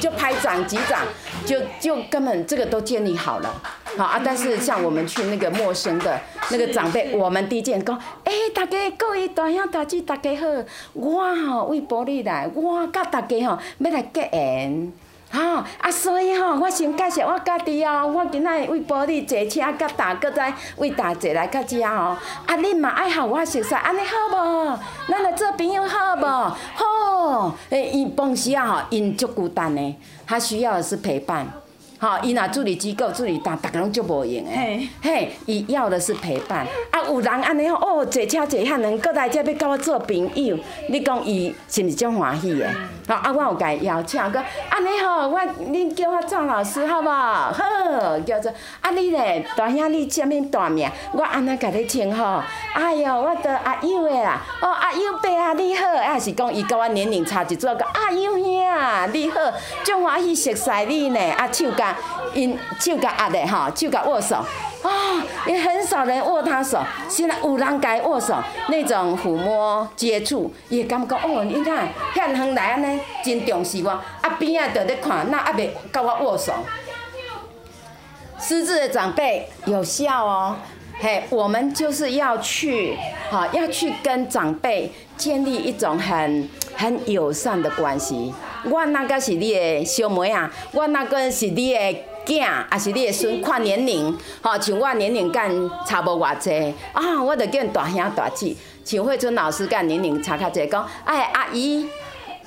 [0.00, 1.00] 就拍掌击掌，
[1.44, 3.60] 就就根本这个都建立好了。
[3.96, 10.46] 好啊，但是像我们去那个陌生的那个长辈，我们第一件讲，哎，大家各位大兄大姐大家好，
[10.92, 14.92] 我吼为玻璃来，我甲大家吼要来结缘。
[15.32, 15.40] 吼
[15.78, 18.06] 啊，所以吼，我先介绍我家己哦。
[18.06, 21.94] 我今仔为保你坐车甲大哥在为大坐来到遮吼。
[21.94, 24.78] 啊，恁嘛爱互我熟悉，安尼好无？
[25.08, 26.26] 咱来做朋友好无？
[26.74, 31.46] 好，诶，因帮时啊吼，因足孤单的，他需要的是陪伴。
[31.98, 34.88] 吼，伊若助理机构、助理单，逐个拢足无用诶。
[35.00, 36.66] 嘿，伊要的是陪伴。
[36.90, 40.58] 啊，有人安尼吼，哦，坐车坐遐能，过来遮要甲我做朋友，
[40.90, 42.68] 你讲伊是毋是足欢喜诶？
[43.08, 47.08] 吼，啊，我有甲伊邀请讲，安尼吼，我恁叫我张老师好无？
[47.08, 50.90] 好，叫做啊，你咧大兄，你啥物大名？
[51.12, 52.22] 我安尼甲你称呼。
[52.74, 54.42] 哎哟，我着阿友诶啦。
[54.60, 55.86] 哦，阿友伯啊，你好。
[55.86, 59.40] 啊是讲伊甲我年龄差一撮，讲阿友兄，你好，
[59.82, 61.20] 足欢喜熟悉你呢。
[61.32, 61.85] 啊，手甲。
[62.34, 66.82] 因手甲压的吼，手甲握手，啊，也很少人握他手。
[67.08, 73.90] 现在有人该握手，那种抚摸接触，也感觉哦，你看，遐远来安尼，真重视我。
[73.90, 76.52] 啊边啊，在咧看，那还袂甲我握手。
[78.38, 80.56] 失智的长辈有效哦，
[81.00, 82.96] 嘿，我们就是要去，
[83.30, 88.32] 哈，要去跟长辈建立一种很很友善的关系。
[88.64, 101.88] 我那个是你的小妹啊，我那个是你的囝，也是你的孙，看年龄，吼，像我年龄跟差无偌济，啊，我就叫大兄大姐，像慧春老师跟年龄差较济，讲，哎，阿姨、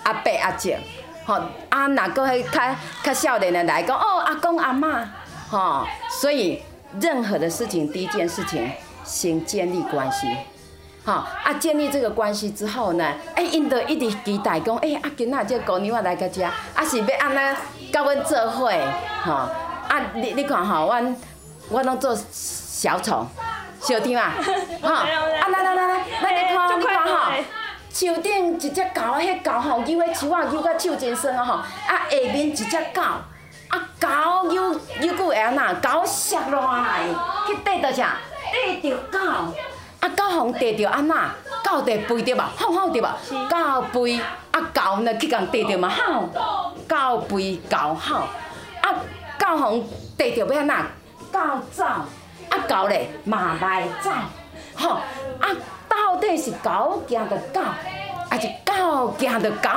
[0.04, 0.78] 阿伯、阿姐，
[1.26, 1.39] 吼，
[1.70, 5.10] 啊，哪个迄较较少年的来讲，哦，阿公阿妈，
[5.50, 6.62] 吼，所以
[7.00, 8.70] 任何的事情，第一件事情，
[9.06, 10.28] 先建立关系。
[11.05, 18.69] 好啊，建立这个关系之后呢，哎，因都一直期待讲，哎，啊，今仔这姑娘来个遮，啊，是要安怎甲阮做伙，
[19.23, 21.15] 吼，啊，你你看吼，阮
[21.69, 23.25] 我拢做小丑，
[23.79, 24.33] 小弟嘛，
[24.83, 25.05] 吼， 啊，
[25.49, 27.31] 来来来来，来你看你看吼，
[27.91, 31.65] 树顶一只狗，迄狗吼，扭迄树啊，扭甲手真酸啊吼，啊，
[32.09, 37.05] 下面一只狗，啊，狗扭扭久会安那，狗摔落来，
[37.47, 38.17] 去缀到啥？
[38.53, 39.19] 缀着狗。
[39.99, 41.29] 啊，狗互逮着安那？
[41.63, 43.15] 狗得吠着嘛，好好着嘛。
[43.49, 44.19] 狗吠，
[44.51, 46.21] 啊狗呢去共逮着嘛，好。
[46.88, 48.15] 狗吠，狗吼。
[48.81, 48.95] 啊，
[49.38, 49.83] 狗互
[50.17, 50.81] 逮着要安那？
[51.31, 51.39] 狗
[51.71, 54.09] 走，啊狗咧嘛来走，
[54.75, 54.97] 吼。
[55.39, 55.49] 啊，
[55.89, 57.62] 到底是狗惊着狗，
[58.29, 59.69] 还是狗惊着狗？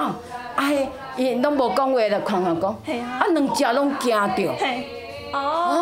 [0.55, 2.71] 啊嘿，伊拢无讲话，就看看讲。
[2.71, 4.55] 啊，两只拢惊着。
[5.33, 5.82] 哦，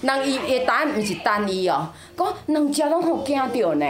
[0.00, 3.86] 人伊的答案毋是单一哦，讲两只拢互惊着呢。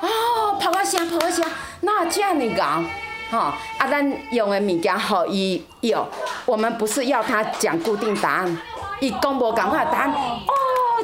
[0.00, 1.44] 哦，拍啊声，拍啊声，
[1.80, 2.56] 那遮尔硬，
[3.30, 6.06] 吼，啊，咱用的物件互伊用，
[6.46, 8.58] 我们不是要他讲固定答案，
[9.00, 10.10] 伊讲无共款答案。
[10.12, 10.52] 哦，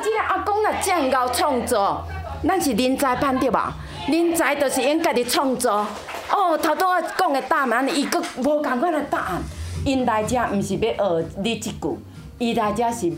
[0.03, 2.03] 即个阿公若遮够创作，
[2.47, 3.73] 咱是人才班对吧？
[4.09, 5.87] 人才就是因家己创作。
[6.31, 9.43] 哦，头拄啊讲的答案，伊佫无共款的答案，
[9.85, 11.99] 因来遮毋是要学你即句。
[12.39, 13.17] 伊来遮是要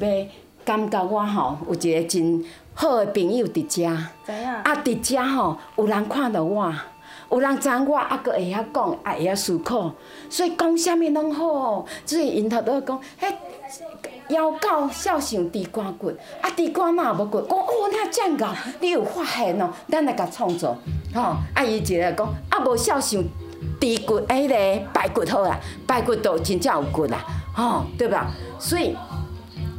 [0.64, 2.44] 感觉我吼有一个真
[2.74, 6.72] 好的朋友伫遮，啊伫遮吼有人看到我，
[7.30, 9.92] 有人知我，啊佫会晓讲，啊会晓思考，
[10.30, 11.84] 所以讲啥物拢好。
[12.06, 13.34] 所以因头拄讲，迄
[14.28, 18.46] 腰到孝上地瓜骨，啊猪肝嘛无骨，讲哦你啊真够，
[18.80, 20.76] 你有发现哦，咱来甲创作，
[21.14, 21.20] 吼
[21.54, 23.22] 啊伊一个讲啊无孝上
[23.78, 27.18] 地骨，迄个排骨好啦，排骨都真正有骨啦，
[27.54, 28.30] 吼对吧？
[28.58, 28.96] 所以。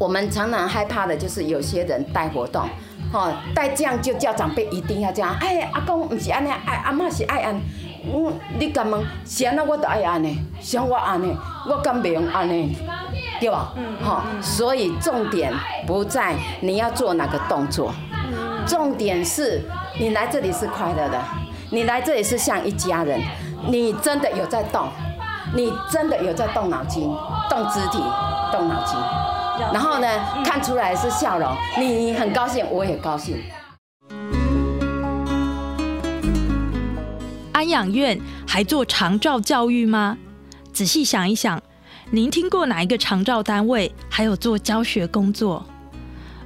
[0.04, 2.68] 我们常常害怕的就是有些人带活动，
[3.10, 5.34] 吼带这样就叫长辈一定要这样。
[5.40, 7.56] 哎，阿公唔是安尼，哎阿妈是爱安。
[8.14, 11.34] 嗯，你敢问，是安那我都爱安尼，像我安尼，
[11.70, 12.76] 我敢袂用安尼，
[13.40, 13.72] 对吧？
[13.78, 13.96] 嗯。
[14.04, 15.54] 吼，所以重点
[15.88, 17.94] 不在你要做哪个动作，
[18.68, 19.62] 重点是
[19.98, 21.18] 你来这里是快乐的，
[21.70, 23.22] 你来这里是像一家人，
[23.70, 24.86] 你真的有在动，
[25.56, 27.04] 你真的有在动脑筋、
[27.50, 28.04] 动肢体、
[28.52, 29.00] 动脑筋。
[29.72, 30.08] 然后呢，
[30.44, 33.38] 看出来是笑容，你很高兴，我也高兴。
[37.52, 40.18] 安养院还做长照教育吗？
[40.74, 41.62] 仔细想一想，
[42.12, 45.66] 您听过哪一个长照单位还有做教学工作？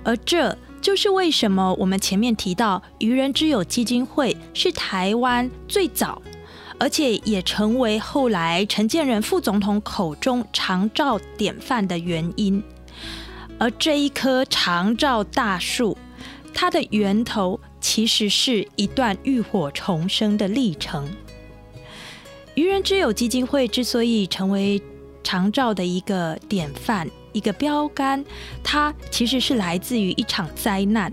[0.03, 6.21] 而这就是为什么我们前面提到愚人之友基金会是台湾最早，
[6.77, 12.63] 而且也成为后来陈建仁副总统口中长照典范的原因。
[13.59, 15.97] 而这一棵长照大树，
[16.53, 21.07] 它的源头其实是一段浴火重生的历程。
[22.55, 24.81] 愚人之友基金会之所以成为
[25.23, 28.23] 长照的一个典范、一个标杆，
[28.63, 31.11] 它其实是来自于一场灾难。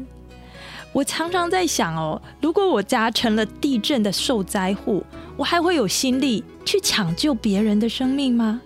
[0.92, 5.04] 我常常在想哦，如果我家成了地震的受灾户，
[5.36, 8.60] 我还会有心力去抢救别人的生命吗？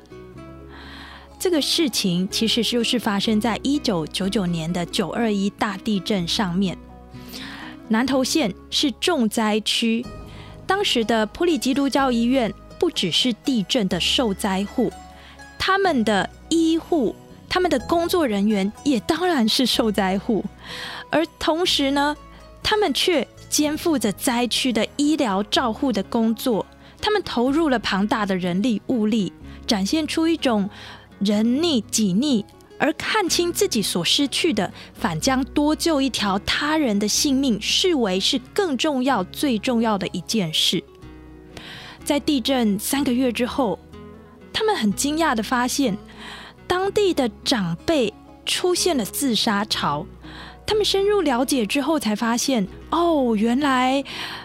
[1.39, 6.77] 这个事情其实就是发生在一九九九年的九二一大地震上面。
[7.87, 10.05] 南投县是重灾区，
[10.67, 14.91] 当时的普里基督教医院不不只是地震的受灾户，
[15.59, 17.15] 他们的医护、
[17.47, 20.43] 他们的工作人员也当然是受灾户，
[21.11, 22.17] 而同时呢，
[22.63, 26.65] 他们却肩负着灾区的医疗照护的工作，
[26.99, 29.31] 他们投入了庞大的人力物力，
[29.67, 30.71] 展现出一种
[31.21, 32.45] 人逆己逆。
[32.81, 40.81] 而看清自己所失去的，反将多救一条他人的性命视为是更重要、最重要的一件事。
[42.05, 43.77] 在地震三个月之后，
[44.53, 45.99] 他们很惊讶的发现，
[46.69, 48.15] 当地的长辈
[48.47, 50.07] 出现了自杀潮。
[50.65, 54.05] 他们深入了解之后，才发现，哦，原来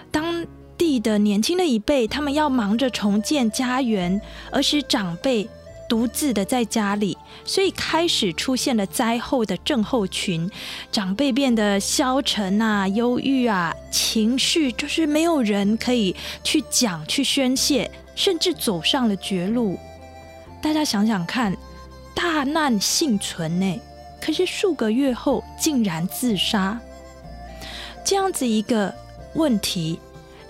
[0.10, 0.44] 当
[0.76, 4.20] 地的年轻的一辈，他们要忙着重建家园，
[4.52, 5.48] 而使长辈。
[5.94, 7.16] 独自的在家里，
[7.46, 10.50] 所以开始出现了灾后的症候群，
[10.92, 19.78] 长辈变得消沉啊、忧郁啊，情绪就是没有人可以去讲、去宣泄，甚至走上了绝路。
[20.64, 21.56] 大家想想看，
[22.16, 23.80] 大难幸存呢，
[24.20, 26.80] 可是数个月后竟然自杀，
[28.04, 28.92] 这样子一个
[29.36, 30.00] 问题，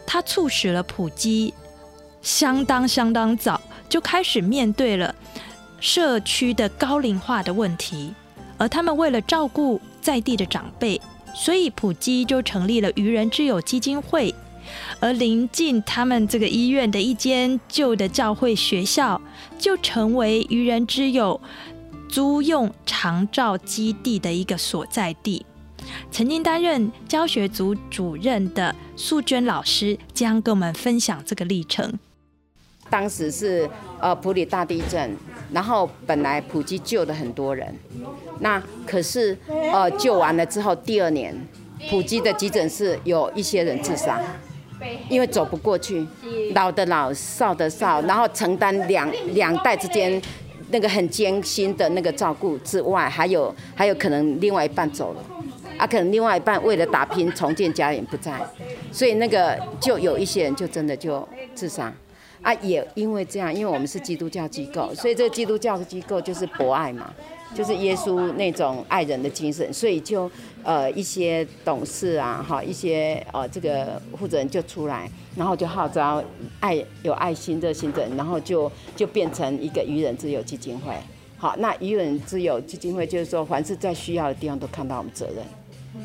[0.08, 1.54] 它促使了普基
[2.22, 3.60] 相当相当早。
[3.94, 5.14] 就开始面对了
[5.80, 8.12] 社区的高龄化的问题，
[8.58, 11.00] 而他们为了照顾在地的长辈，
[11.36, 14.34] 所以普基就成立了愚人之友基金会。
[15.00, 19.22] 而临近他们这个医院的一间旧的教会学校，
[19.60, 21.40] 就成为愚人之友
[22.10, 25.46] 租用长照基地的一个所在地。
[26.10, 32.00] 曾经担任教学组主任的素娟老师将跟我们分享这个历程。
[32.94, 33.68] 当时是
[34.00, 35.18] 呃普里大地震，
[35.52, 37.76] 然后本来普吉救了很多人，
[38.40, 39.36] 那可是
[39.74, 41.36] 呃救完了之后，第二年
[41.90, 44.22] 普吉的急诊室有一些人自杀，
[45.10, 46.06] 因为走不过去，
[46.54, 50.22] 老的老少的少，然后承担两两代之间
[50.70, 55.24] 那个很艰辛的那个照顾之外，还有还有可能另外一半走了，
[55.80, 58.40] 啊可能另外一半为了打拼重建家园不在，
[58.92, 61.92] 所以那个就有一些人就真的就自杀。
[62.44, 67.12] 啊，也因为这样，因为我们是基督教机构，所以这个基督教的机构就是博爱嘛，
[67.56, 70.30] 就是耶稣那种爱人的精神，所以就
[70.62, 76.22] 呃一些董事啊，哈，一些呃这个负责人就出来，然后就号召
[76.60, 80.94] 爱有爱心热心的人，然后就就变成一个愚人之友基金会。
[81.38, 85.38] 好，那愚人之友基金会就是说，凡是在需要的地方都看到我们责任。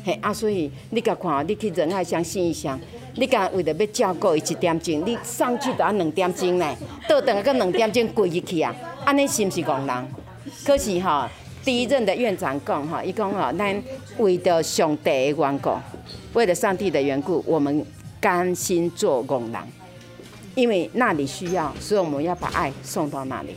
[0.03, 2.79] 嘿啊，所以你甲看，你去仁爱乡、信义乡，
[3.15, 6.75] 你敢为了要照顾伊一点钟，你上去都要两点钟呢，
[7.07, 8.73] 倒等个两点钟跪入去啊，
[9.05, 10.07] 安尼是毋是戆人？
[10.65, 11.27] 可是吼，
[11.63, 13.83] 第一任的院长讲吼，伊讲吼，咱
[14.17, 15.71] 为着上帝的缘故，
[16.33, 17.85] 为了上帝的缘故，我们
[18.21, 19.61] 甘心做戆人，
[20.55, 23.55] 因为那里需要，所以我们要把爱送到那里。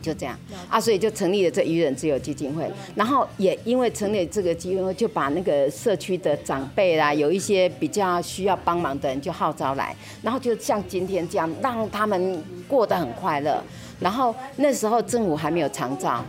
[0.00, 0.38] 就这样
[0.68, 13.62] 啊，所以就成立了这愚人自由基金会，然后也因为成立这个基金会，就把那个社区的长辈啦，有一些比较需要帮忙的人就号召来，然后就像今天这样，让他们过得很快乐。
[14.00, 16.24] 然后那时候政府还没有长照，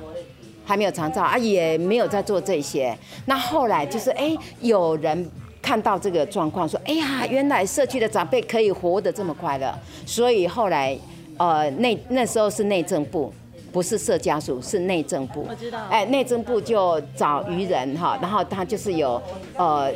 [0.65, 2.97] 还没有长照啊，也没有在做这些。
[3.25, 5.29] 那后来就是哎，有人
[5.61, 9.71] 看到这个状况，说哎呀，原来社区的长辈可以活得这么快乐，
[10.05, 10.97] 所以后来
[11.37, 13.31] 呃，那那时候是内政部。
[13.71, 15.45] 不是社家属，是内政部。
[15.47, 15.79] 我知道。
[15.89, 19.21] 哎，内政部就找渔人哈，然后他就是有
[19.55, 19.91] 呃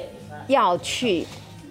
[0.47, 1.25] 要去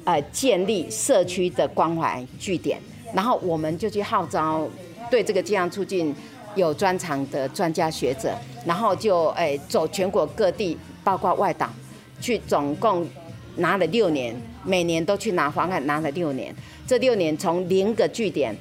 [0.04, 2.78] 呃建立社区的关怀据点，
[3.14, 4.68] 然后我们就去号召
[5.10, 6.14] 对这个这样促进
[6.54, 8.36] 有专长的专家学者，
[8.66, 11.68] 然后就哎走全国各地，包括外岛，
[12.20, 13.06] 去总共
[13.56, 14.34] 拿了六年，
[14.64, 16.54] 每年都去拿方案，拿了六年。
[16.86, 18.54] 这六年从零个据点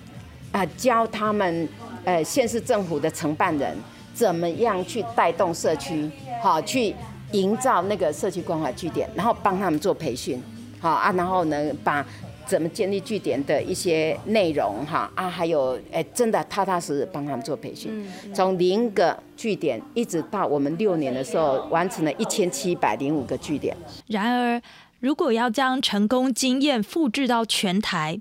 [0.52, 1.68] 啊教他们。
[2.04, 3.78] 呃，县市政府的承办人
[4.14, 6.10] 怎么样去带动社区，
[6.41, 6.95] 好去
[7.32, 10.41] 营造那个社区关怀据点，然后帮他们做培训，
[10.80, 12.06] 好啊，然后呢，把
[12.45, 23.78] 怎么建立据点的一些内容，哈啊，还有哎，真的踏踏实实帮他们做培训，从零个据点一直到我们六年的时候，完成了一千七百零五个据点。
[24.08, 24.62] 然而，
[24.99, 28.20] 如果要将成功经验复制到全台，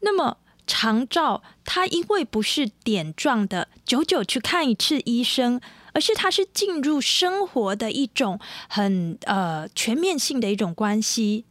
[0.00, 0.38] 那么。
[0.66, 5.60] 长照，它因为不是点状的，久久去看一次医生，
[5.92, 8.38] 而是它是进入生活的一种
[8.68, 11.44] 很呃全面性的一种关系。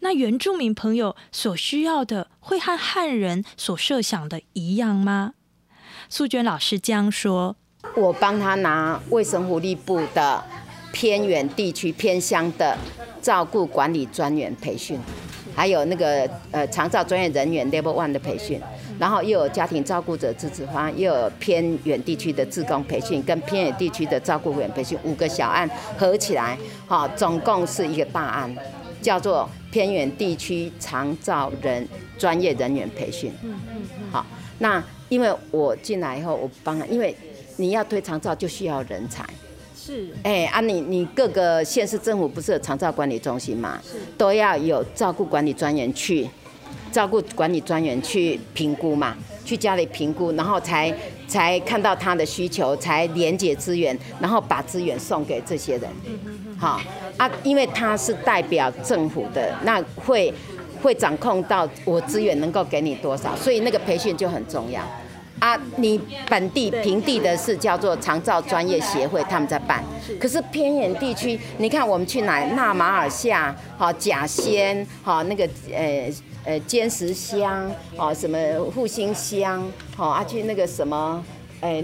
[0.00, 5.34] 那原住民朋友所需要的，会和汉人所设想的一样吗？
[6.08, 7.56] 素娟老师这样说：
[7.96, 10.42] 我帮他拿卫生福利部的
[10.92, 12.78] 偏远地区偏乡的
[13.20, 14.98] 照顾管理专员培训。
[15.54, 18.60] 还有那个呃长照专业人员 Level One 的培训，
[18.98, 28.56] 然后又有家庭照顾者支持方案，又有偏远地区的自工培训，跟偏远地区的照顾员培训，五个小案合起来，好，总共是一个大案，
[29.02, 31.86] 叫做偏远地区长照人
[32.18, 33.32] 专业人员培训。
[33.42, 34.24] 嗯嗯好，
[34.58, 37.14] 那因为我进来以后，我帮了，因为
[37.56, 39.24] 你要推长照就需要人才。
[39.90, 43.80] 是，哎啊你，你各个县市政府不是有长照管理中心嘛？
[44.16, 46.28] 都要有照顾管理专员去，
[46.92, 50.94] 照顾管理专员去评估嘛，去家里评估，然后才
[51.26, 55.90] 才看到他的需求，才连接资源，然后把资源送给这些人。
[56.56, 56.80] 好
[57.16, 60.32] 啊，因为他是代表政府的，那会
[60.80, 64.80] 会掌控到我资源能够给你多少，所以那个培训就很重要。
[65.40, 69.82] 啊，你本地平地的是叫做长照专业协会，他们在办。
[70.20, 72.44] 可是偏远地区，你看我们去哪？
[72.50, 76.10] 纳马尔下，好甲仙，好那个呃
[76.44, 78.38] 呃尖石乡，好什么
[78.70, 79.66] 复兴乡，
[79.96, 81.24] 好啊去那个什么，
[81.60, 81.82] 呃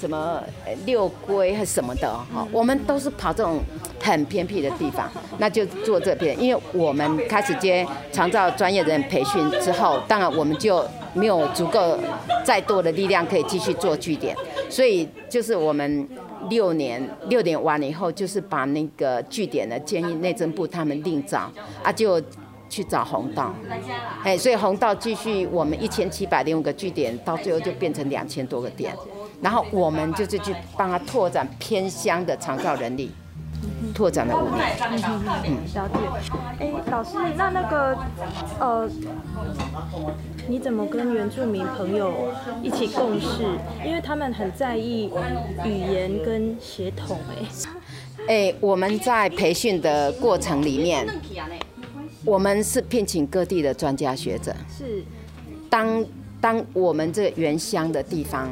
[0.00, 3.60] 什么呃六龟还是什么的，哈，我们都是跑这种
[4.02, 6.40] 很偏僻的地方，那就做这边。
[6.42, 10.84] 因为我们开始接长照专业人培训之后，当然我们就。
[11.18, 11.98] 没有足够
[12.44, 14.36] 再多的力量可以继续做据点，
[14.70, 16.08] 所以就是我们
[16.48, 21.50] 六年六年完了以后，就是把那个据点呢建议内政部他们另找
[21.82, 22.22] 啊，就
[22.70, 23.54] 去找红道，
[24.22, 28.94] 哎，所以红道继续我们一千七百零五个据点，到最后就变成两千多个点，
[29.42, 33.10] 然后我们就是去帮他拓展偏乡的长照人力。
[33.98, 34.64] 拓展了五年。
[35.44, 35.94] 嗯，了解。
[36.60, 37.98] 哎，老师，那那个，
[38.60, 38.88] 呃，
[40.46, 42.12] 你怎么跟原住民朋友
[42.62, 43.42] 一起共事？
[43.84, 45.10] 因为他们很在意
[45.64, 47.18] 语言跟协同。
[48.28, 51.04] 哎，哎，我们在培训的过程里面，
[52.24, 54.54] 我们是聘请各地的专家学者。
[54.70, 55.02] 是。
[55.68, 56.04] 当
[56.40, 58.48] 当我们这原乡的地方，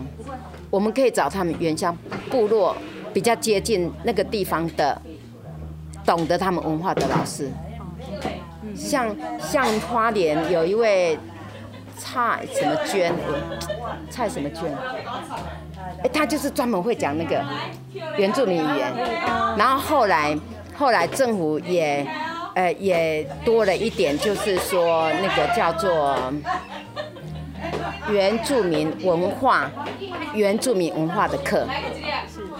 [0.71, 1.97] 我们可以找他们原乡
[2.29, 2.77] 部落
[3.15, 5.01] 比较接近那个地方的。
[6.07, 7.51] 懂得他们文化的老师，
[8.77, 11.19] 像像花莲有一位
[11.99, 13.13] 蔡什么娟，
[14.09, 14.73] 蔡什么娟，
[16.05, 17.45] 哎，他就是专门会讲那个
[18.17, 18.93] 原住民语言，
[19.59, 20.39] 然后后来
[20.79, 22.07] 后来政府也
[22.55, 26.17] 呃也多了一点，就是说那个叫做
[28.09, 29.69] 原住民文化
[30.35, 31.67] 原住民文化的课，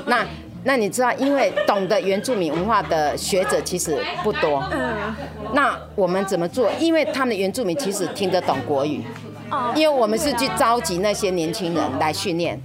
[0.05, 0.27] 那。
[0.67, 4.61] 那你知道，因为懂得原住民文化的学者其实不多。
[4.73, 5.15] 嗯。
[5.53, 6.69] 那我们怎么做？
[6.81, 9.05] 因为他们的原住民其实听得懂国语。
[9.49, 9.73] 哦。
[9.77, 12.61] 因为我们是去召集那些年轻人来训练。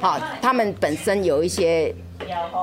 [0.00, 1.94] 好，他们本身有一些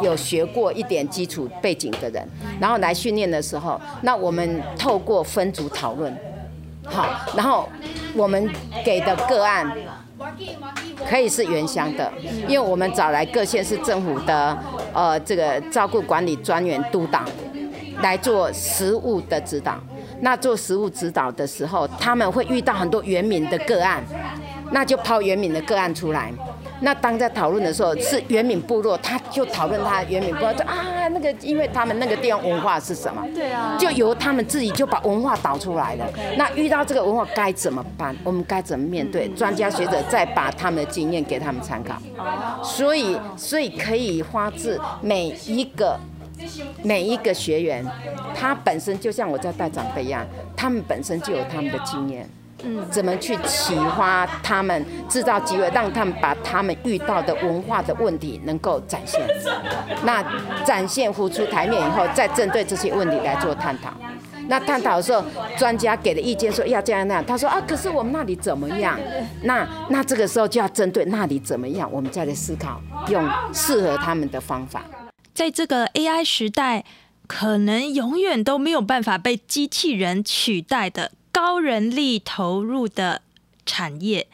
[0.01, 2.27] 有学过一点基础背景的人，
[2.59, 6.13] 然后来训练的时候，那我们透过分组讨论，
[6.83, 7.69] 好，然后
[8.13, 8.49] 我们
[8.83, 9.71] 给的个案。
[11.09, 12.11] 可以是原乡的，
[12.47, 14.57] 因为我们找来各县市政府的
[14.93, 17.23] 呃这个照顾管理专员督导
[18.01, 19.75] 来做实务的指导。
[20.21, 24.03] 那做实务指导的时候，他们会遇到很多原民的个案，
[24.71, 26.33] 那就抛原民的个案出来。
[26.81, 33.25] 那当在讨论的时候，是原民部落，他就讨论他原民部落，就啊，那个因为他们那个地方文化是什么？
[33.33, 36.05] 对啊，就由他们自己就把文化导出来了。
[36.37, 38.15] 那遇到这个文化该怎么办？
[38.23, 39.27] 我们该怎么面对？
[39.29, 41.95] 专家学者再把他们的经验给他们参考。
[42.63, 45.99] 所以，所以可以发自每一个
[46.83, 47.85] 每一个学员，
[48.33, 50.25] 他本身就像我在带长辈一样，
[50.55, 52.27] 他们本身就有他们的经验。
[52.63, 59.21] 嗯，怎么去启发他们，制造机会，让他们把他们遇到的文化的问题能够展现。
[60.03, 60.23] 那
[60.63, 63.93] 展现浮出台面以后，再针对这些问题来做探讨。
[64.47, 65.23] 那探讨的时候，
[65.57, 68.99] 专家给的意见说要这样那样，他说啊，可是我们那里怎么样？
[69.43, 74.83] 那那这个时候就要针对那里怎么样，我们再来思考，用适合他们的方法。
[75.35, 76.83] 在这个 AI 时代，
[77.27, 81.11] 可能永远都没有办法被机器人取代的。
[81.41, 83.21] 高人力投入的
[83.65, 84.27] 产业，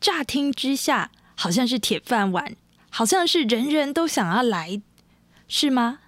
[0.00, 2.54] 乍听之下好像是铁饭碗，
[2.88, 4.80] 好像是人人都想要来，
[5.48, 5.98] 是吗？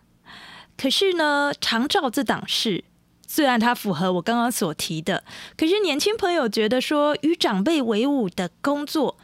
[0.76, 2.84] 可是呢，长照这档事，
[3.26, 5.24] 虽然它符合我刚刚所提的，
[5.56, 9.18] 可是年轻朋友觉得说与长辈为伍的工作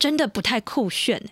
[0.00, 1.30] 真的不太酷炫。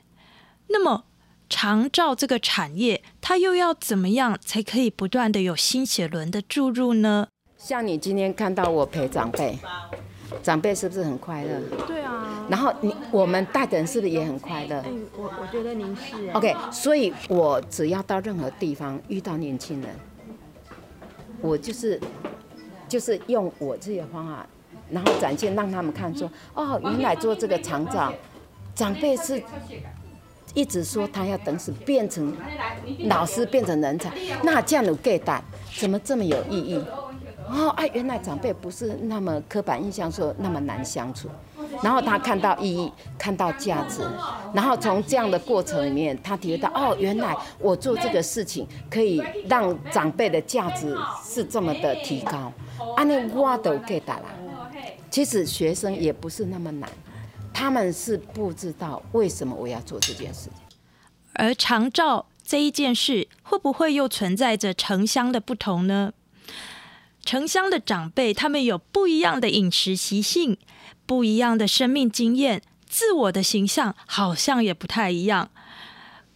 [0.69, 1.07] 那么，
[1.49, 7.27] 长照这个产业，它又要怎么样才可以不断的有新血轮的注入呢？
[7.65, 9.59] 像你今天看到我陪长辈，
[10.43, 11.59] 长辈是不是很快乐？
[11.87, 12.47] 对啊。
[12.51, 14.85] 然后你我们带的人是不是也很快乐？
[15.17, 16.29] 我我觉得您是。
[16.35, 19.89] OK，所以我只要到任何地方遇到年轻人，
[21.41, 21.99] 我就是
[22.87, 24.47] 就是用我自己的方法，
[24.91, 28.13] 然后展现让他们看说，哦，原来做这个厂长，
[28.75, 29.43] 长辈是
[30.53, 32.37] 一直说他要等死变成
[33.05, 34.13] 老师变成人才，
[34.43, 35.41] 那这样有 get
[35.79, 36.85] 怎么这么有意义？
[37.47, 41.29] 哦，哎，原来长辈不是那么刻板印象说那么难相处，
[41.83, 44.01] 然后他看到意义，看到价值，
[44.53, 52.53] 然后从这样的过程里面，他体会到哦，原来我做这个事情可以让长辈的价值是这么的提高，
[52.97, 54.23] 啊，那我都 get 啦。
[55.11, 56.91] 其实学生也不是那么难，
[57.53, 60.53] 他们是不知道为什么我要做这件事情，
[61.35, 66.13] 而长照这一件事，会不会又存在着城乡的不同呢？
[67.25, 70.59] 城乡的长辈，他们有不一样的饮食习性，
[71.07, 75.51] 不一样的生命经验，自我的形象好像也不太一样。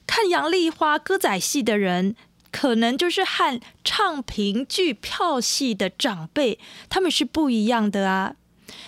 [0.07, 2.17] 看杨丽花歌仔戏的人，
[2.51, 6.59] 可能就是和唱评剧票戏的长辈，
[6.89, 8.37] 他们是不一样的啊。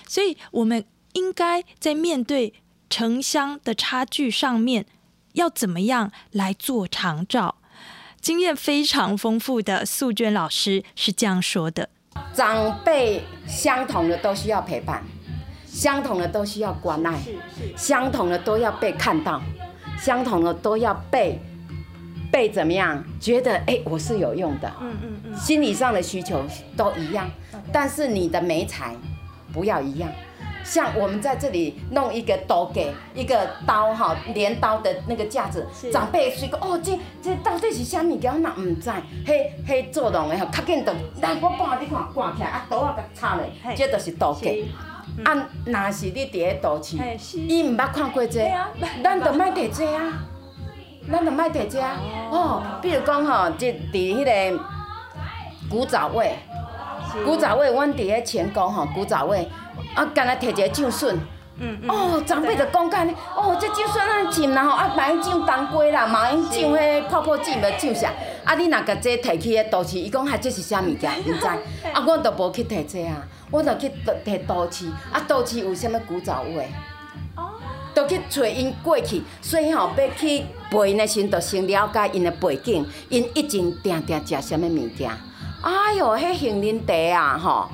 [0.09, 2.55] 所以，我们应该在面对
[2.89, 4.87] 城乡的差距上面，
[5.35, 7.60] 要怎么样来做长照？
[8.21, 11.89] 经验非常丰富的素娟老师是这样说的：
[12.35, 15.03] 长辈相同的都需要陪伴，
[15.67, 17.19] 相同的都需要关爱，
[17.77, 19.41] 相同的都要被看到，
[19.99, 21.41] 相同的都要被
[22.31, 23.03] 被怎么样？
[23.19, 24.71] 觉得哎，我是有用的。
[24.81, 25.37] 嗯嗯嗯。
[25.37, 26.45] 心理上的需求
[26.77, 27.31] 都一样，
[27.73, 28.95] 但是你的美才
[29.51, 30.11] 不要一样。
[30.71, 38.33] 像我们在这里弄一个刀给一个刀哈，镰刀的那个架子，长辈随个哦，这这到底是啥物件？
[38.33, 38.89] 我嘛唔知，
[39.27, 44.65] 嘿嘿做弄的吼，较紧就，来我帮你看挂起来，啊刀啊甲插咧，这就是刀给。
[45.25, 45.35] 啊，
[45.67, 46.97] 若是你伫咧都市，
[47.41, 48.49] 伊毋捌看过这，
[49.03, 50.23] 咱就莫提这啊，
[51.11, 51.97] 咱就莫提这啊。
[52.31, 54.63] 哦，比如讲吼，即伫迄个
[55.69, 56.37] 古早味，
[57.25, 59.49] 古早味，阮伫咧前宫吼，古早味。
[59.95, 61.17] 啊，干来摕一个酱笋，
[61.59, 68.11] 嗯嗯，哦，长辈就讲干呢，哦，这酒笋安浸啦吼，啊，买酱当归啦，买酱迄泡泡剂要酱啥？
[68.45, 71.11] 啊，你若甲这摕去个都市，伊讲哈这是啥物件？
[71.27, 71.47] 毋知，
[71.93, 73.91] 啊，我都无去摕这啊，我就去
[74.25, 76.69] 摕都市，啊，都市有啥物古早味？
[77.37, 77.51] 哦，
[77.95, 85.11] 都去找因过去，所以吼要去陪因的时，就先了解因的背景，因以前定定食啥物物件？
[85.63, 87.69] 哎哟，迄杏仁茶啊，吼。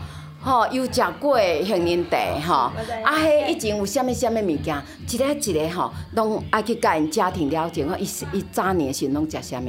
[0.47, 2.55] 吼，有食过杏仁茶，吼，
[3.03, 4.81] 啊，迄以前有啥物啥物物件，
[5.11, 9.69] 一个一个吼，拢爱去甲因家庭了解，看伊伊早年时拢食啥物，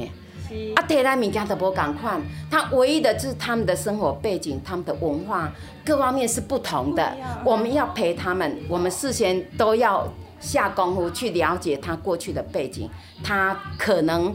[0.76, 5.52] 啊，摕来物件都无共款，他唯一的就是他们的生活背景、他们的文化
[5.84, 7.12] 各方面是不同的，
[7.44, 10.06] 我们要陪他们，我们事先都要
[10.38, 12.88] 下功夫去了解他过去的背景，
[13.24, 14.32] 他可能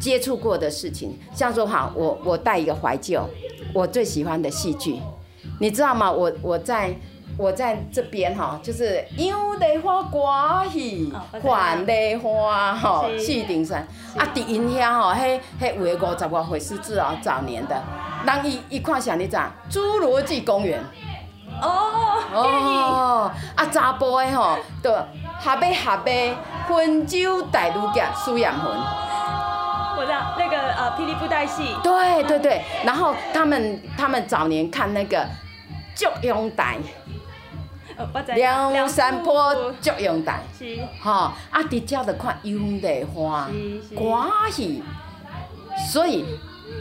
[0.00, 3.24] 接触过的事情，像说好，我我带一个怀旧，
[3.72, 4.98] 我最喜欢的戏剧。
[5.60, 6.10] 你知道吗？
[6.10, 6.90] 我我在
[7.36, 10.18] 我在这边哈，就是杨丽花歌
[10.70, 13.86] 戏，还丽花哈，四顶山
[14.16, 17.76] 啊，伫因遐吼，迄迄有个五十外岁狮子哦，早年的，
[18.26, 19.36] 人伊伊看啥你知？
[19.70, 20.82] 侏罗纪公园。
[21.60, 22.22] 哦。
[22.32, 23.30] 哦。
[23.54, 24.90] 啊，查甫的吼，都
[25.42, 26.34] 下尾下尾，
[26.70, 28.72] 温州大女侠苏养魂。
[29.98, 31.64] 我知道那个呃霹雳布袋戏。
[31.82, 35.26] 对对对，然后他们他们早年看那个。
[36.00, 36.78] 祝英台，
[38.34, 40.42] 梁山坡祝英台，
[40.98, 41.10] 吼，
[41.50, 43.50] 啊，直接着看杨丽花。
[43.94, 44.82] 歌戏，
[45.92, 46.24] 所以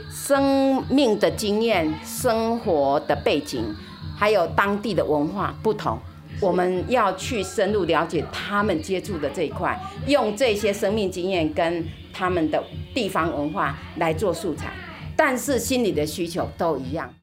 [0.10, 3.76] 生命的经验、生活的背景，
[4.18, 6.00] 还有当地的文化不同，
[6.40, 12.64] 我们要去深入了解他们接触的这一块，用这些生命经验跟他们的
[12.94, 14.72] 地方文化来做素材，
[15.18, 17.14] 但是心理的需求都一样。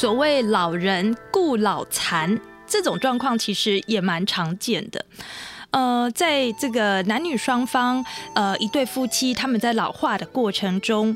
[0.00, 5.04] 所谓老人顾老残这种状况，其实也蛮常见的。
[5.72, 8.02] 呃，在这个男女双方，
[8.34, 11.14] 呃，一对夫妻他们在老化的过程中。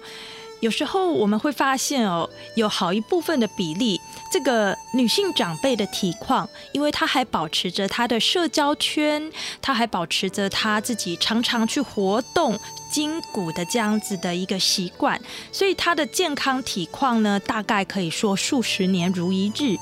[0.60, 3.98] 有时候我们会发现哦，有好一部分的比例，
[4.30, 9.32] 这个女性长辈的体况，因为她还保持着她的社交圈，
[9.62, 12.58] 她还保持着她自己常常去活动
[12.94, 15.20] 筋骨的这样子的一个习惯，
[15.50, 19.76] 所以他的健康体况呢，大概可以说数十年如一日。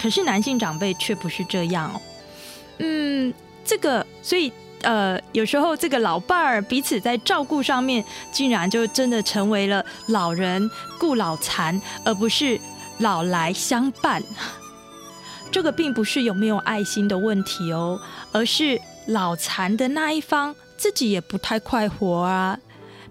[0.00, 2.00] 可是男性长辈却不是这样哦，
[2.78, 3.34] 嗯，
[3.64, 4.50] 这个所以。
[4.82, 12.60] 呃，有时候这个老伴儿彼此在照顾上面，竟然就真的成为了老人顾老残，而不是
[12.98, 14.22] 老来相伴。
[15.50, 17.98] 这个并不是有没有爱心的问题哦，
[18.30, 20.54] 而是脑残的那一方
[20.84, 22.60] 自己也不太快活啊。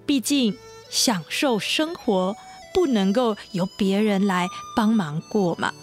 [0.06, 0.56] 毕竟
[0.92, 2.36] 享受生活
[2.72, 5.74] 不能够由别人来帮忙过嘛。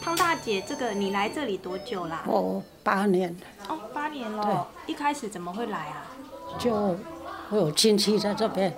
[0.00, 2.22] 汤大姐，这个你来这里多久啦？
[2.28, 4.68] 哦，八年哦，八年了。
[4.86, 6.06] 一开始怎么会来啊？
[6.56, 6.96] 就
[7.50, 8.70] 我有亲戚在这边。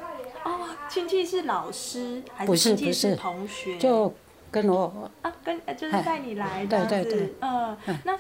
[0.43, 3.77] 哦，亲戚是老师还是亲戚是同学？
[3.77, 4.15] 就
[4.51, 6.87] 跟我啊，跟就是带你来的。
[6.87, 7.35] 对对对。
[7.43, 8.19] 嗯，那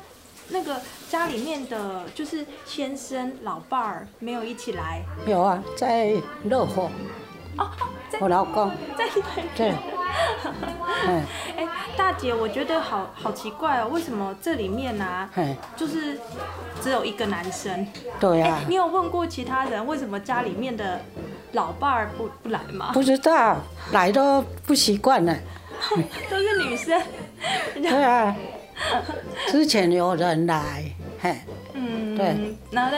[0.48, 0.78] 那个
[1.16, 5.02] 家里面的就是先生老伴儿没有一起来？
[5.26, 6.12] 有啊，在
[6.44, 6.90] 热火。
[7.56, 7.70] 哦，
[8.20, 8.70] 我老公。
[8.98, 9.08] 在
[9.56, 9.72] 对。
[11.56, 15.30] 哎，大姐，我觉得好好奇怪哦，为什么这里面呢，
[15.74, 16.20] 就是
[16.82, 17.86] 只有一个男生？
[18.20, 18.58] 对呀。
[18.68, 21.00] 你有问过其他人为什么家里面的
[21.52, 22.90] 老伴儿不不来吗？
[22.92, 23.56] 不知道，
[23.90, 25.34] 来都不习惯呢。
[26.28, 27.02] 都是女生。
[27.80, 28.36] 对啊。
[29.48, 30.84] 之前有人来，
[31.32, 31.36] 嘿。
[31.74, 32.16] 嗯。
[32.16, 32.56] 对。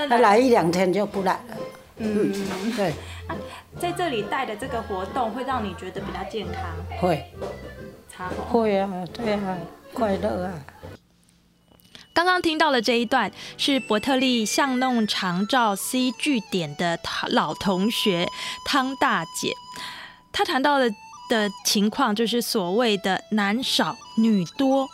[0.08, 1.56] 他来一两天就不来了。
[1.98, 2.32] 嗯。
[2.76, 2.92] 对。
[3.78, 6.64] 在这里带的这个活动会让你觉得比较健康，
[6.98, 7.24] 会，
[8.48, 9.58] 会啊，对啊，
[9.92, 10.54] 快乐啊。
[12.12, 16.98] 刚刚听到的这一段是伯特利巷弄长照 C 据点的
[17.28, 18.28] 老同学
[18.64, 19.52] 汤大姐，
[20.32, 20.90] 她谈到的
[21.28, 24.88] 的情况就是所谓的男少女多。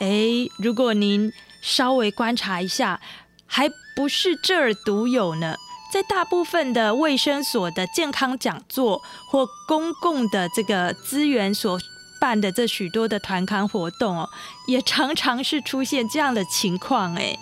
[0.00, 3.00] 哎，如果您稍微观察一下，
[3.46, 5.56] 还不是这儿独有呢。
[5.92, 11.76] 在大部分的卫生所的健康讲座或公共的这个资源所
[12.20, 14.28] 办的这许多的团康活动哦，
[14.68, 17.36] 也常常是出现这样的情况哎。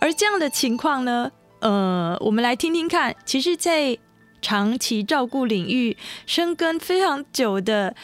[0.00, 1.30] 而这样的情况呢，
[1.60, 3.14] 呃，我们来听听看。
[3.26, 3.98] 其实，在
[4.40, 7.94] 长期照顾领域深耕非常久的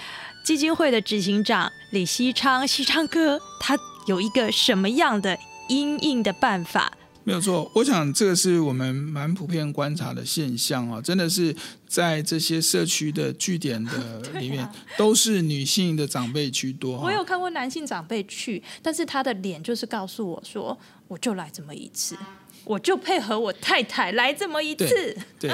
[0.44, 5.38] 基金会的执行长李西昌西昌哥，他有一个什么样的
[5.68, 6.92] 阴影的办法？
[7.26, 11.56] 没有错，我想这个是我们蛮普遍观察的现象啊，真的是
[11.88, 17.00] 在这些社区的据点的里面， 都是女性的长辈居多。
[17.00, 20.78] 我有看过男性长辈去，但是他的脸就是告诉我说，
[21.08, 22.14] 我就来这么一次，
[22.62, 25.16] 我就配合我太太来这么一次。
[25.40, 25.50] 对，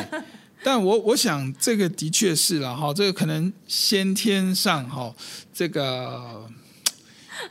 [0.64, 5.14] 但我我想这个的确是了哈，这个可能先天上哈，
[5.54, 6.50] 这个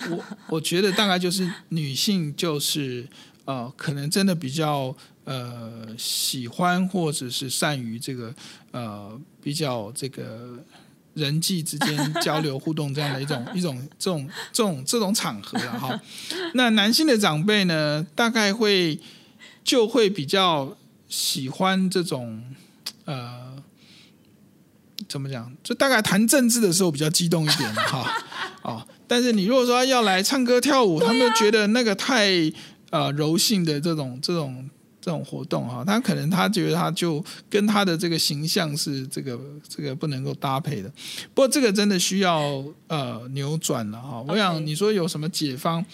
[0.10, 0.26] 我
[0.58, 3.08] 我觉得大概就是女性就是。
[3.46, 8.32] 呃，可能真的比较呃喜欢或者是善于这个
[8.70, 10.64] 呃比较这个
[11.16, 16.00] 人际之间交流互动这样的一种 一种这种这种这种场合了哈。
[16.54, 19.00] 那男性的长辈呢，大概会
[19.64, 20.78] 就会比较
[21.08, 22.44] 喜欢这种
[23.06, 23.56] 呃
[25.08, 25.52] 怎么讲？
[25.64, 28.14] 就大概谈政治的时候比较激动一点哈。
[28.62, 32.30] 哦，但是你如果说要来唱歌跳舞，他们觉得那个太。
[32.92, 34.68] 呃，柔性的这种这种
[35.00, 40.92] 这种活动哈，他可能他觉得他就跟他的这个形象是这个这个不能够搭配的。
[41.36, 44.26] 不过这个真的需要呃扭转了哈。
[44.28, 45.86] 我想你说有什么解方？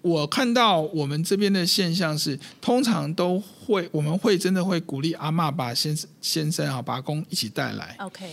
[0.00, 7.96] 我看到我们这边的现象是，通常都会我们会真的会鼓励阿妈把先生先生啊把公一起带来。
[7.98, 8.24] OK，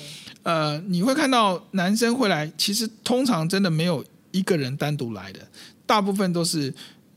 [0.44, 5.40] 呃，你会看到男生会来，其实通常真的没有一个人单独来的，
[5.86, 6.74] 大部分都是。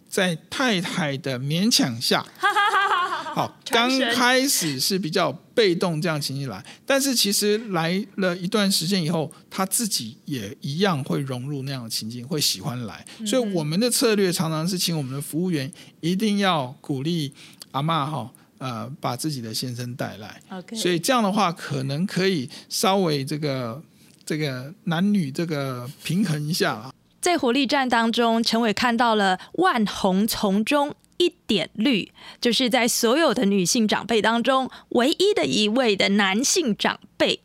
[0.06, 2.24] 在太太的勉强下，
[3.34, 13.04] 好，刚开始是比较被动这样情绪来，但是其实来了一段时间以后，他自己也一样会融入那样的情境，会喜欢来。
[13.26, 17.34] 所以我们的策略常常是请我们的服务员一定要鼓励
[17.72, 20.40] 阿妈哈，呃，把自己的先生带来。
[20.50, 23.82] OK，所以这样的话可能可以稍微这个
[24.24, 26.94] 这个男女这个平衡一下啊。
[27.24, 37.40] 在火力站当中，陈伟看到了万红丛中一点绿，就是在所有的女性长辈当中唯一的一位的男性长辈。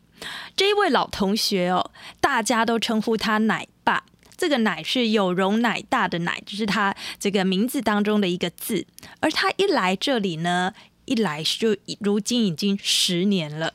[0.54, 4.04] 这一位老同学哦，大家都称呼他奶爸。
[4.36, 8.84] 这个奶是有容乃大的奶，就是他这个名字当中的一个字。
[9.20, 10.74] 而他一来这里呢，
[11.06, 13.72] 一来就如今已经十年了。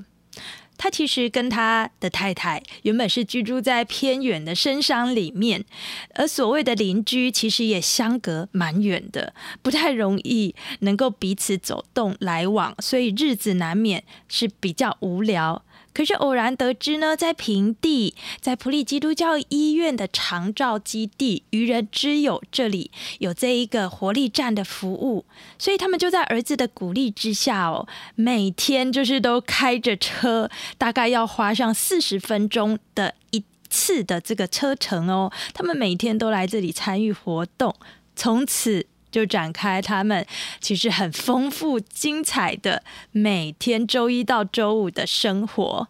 [0.78, 5.66] 他其实跟他的太太原本是居住在偏远的深山里面，
[6.14, 15.65] 而所谓的邻居其实也相隔蛮远的，不太容易能够彼此走动来往，所以日子难免是比较无聊。
[15.96, 25.26] 可是偶然得知呢，在平地，在普利基督教医院的长照基地愚人之友这里有这一个活力站的服务，
[25.58, 33.44] 所以他们就在儿子的鼓励之下哦，每天就是都开着车，大概要花上四十分钟的一。
[33.68, 37.76] 次的这个车程哦，他们每天都来这里参与活动，
[38.16, 38.86] 从此
[39.16, 40.28] 就展开他们
[40.60, 45.88] 其实很丰富精彩的每天周一到周五的生活。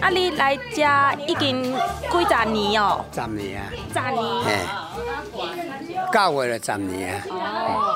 [0.00, 3.04] 啊，你来家已经几十年哦？
[3.14, 3.70] 十年啊。
[3.92, 4.26] 十年。
[4.44, 4.58] 哎，
[6.12, 7.22] 九月了十年啊。
[7.30, 7.94] 哦。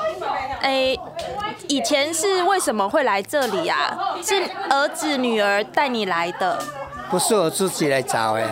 [0.61, 0.97] 诶，
[1.67, 4.15] 以前是为什么会来这里啊？
[4.23, 6.63] 是儿子女儿带你来的？
[7.09, 8.45] 不是我自己来找的。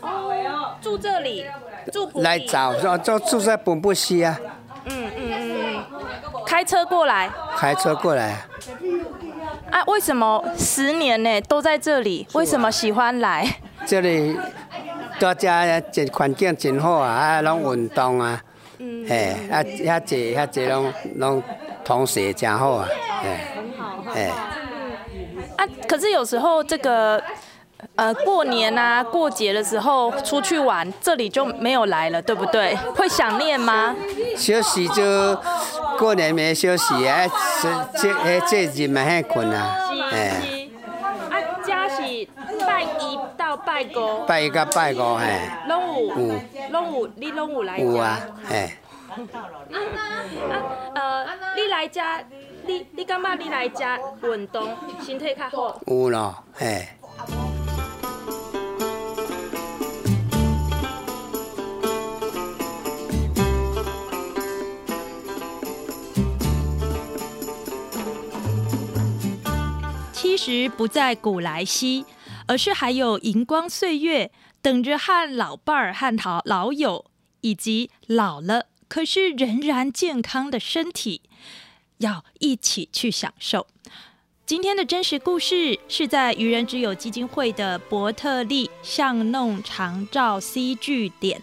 [0.00, 0.74] 哦。
[0.80, 1.46] 住这里？
[1.92, 4.38] 住来找，就就住在本部西啊。
[4.84, 5.84] 嗯嗯嗯。
[6.44, 7.30] 开车过来。
[7.56, 8.44] 开车过来。
[9.70, 12.26] 啊，为什么十年呢都在这里？
[12.34, 13.46] 为什么喜欢来？
[13.86, 14.36] 这里
[15.18, 18.42] 大家这环境真好啊，啊，拢运动啊，
[18.78, 21.42] 嗯，嘿，啊，遐济遐济拢拢
[21.84, 22.88] 同学真好啊，
[23.54, 24.30] 很好，哎，
[25.56, 27.22] 啊，可是有时候这个。
[27.96, 32.74] 呃，过年啊，过节的时候出去玩，这里就没有来了，对不对？
[32.96, 33.94] 会想念吗？
[34.36, 35.36] 休息就
[35.98, 37.28] 过年没休息，哎，
[37.60, 39.76] 这这这日蛮很困啊。
[40.10, 40.68] 哎，
[41.30, 42.02] 啊，家是
[42.66, 44.24] 拜一到拜五。
[44.26, 45.40] 拜一到拜五，嘿。
[45.68, 48.18] 拢有，有，拢有，你拢有来有啊，
[48.48, 48.72] 嘿。
[49.10, 49.76] 啊，
[50.94, 51.26] 呃，
[51.56, 52.24] 你来家，
[52.66, 54.70] 你你感觉你来家运动，
[55.04, 55.80] 身体较好？
[55.86, 56.88] 有咯，嘿。
[70.44, 72.04] 实不在古来稀，
[72.48, 77.04] 而是还有银光岁月等着和老伴儿、和好老友，
[77.42, 81.22] 以及老了可是仍然健康的身体，
[81.98, 83.68] 要一起去享受。
[84.44, 91.40] 今天的真实故事是在愚人之友基金会的伯特利巷弄长照 C 据点，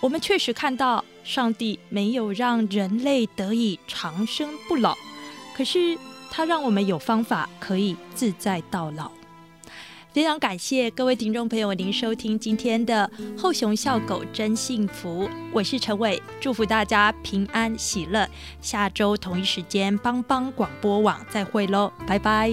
[0.00, 4.96] 我们确实看到上帝没有让人类得以长生不老，
[5.54, 5.98] 可是。
[6.34, 9.10] 它让我们有方法可以自在到老。
[10.14, 18.26] 非常感谢各位听众朋友，您收听今天的《后熊笑狗真幸福》，我是陈伟，祝福大家平安喜乐。
[18.62, 22.50] 下周同一时间，帮帮广播网再会喽，拜拜。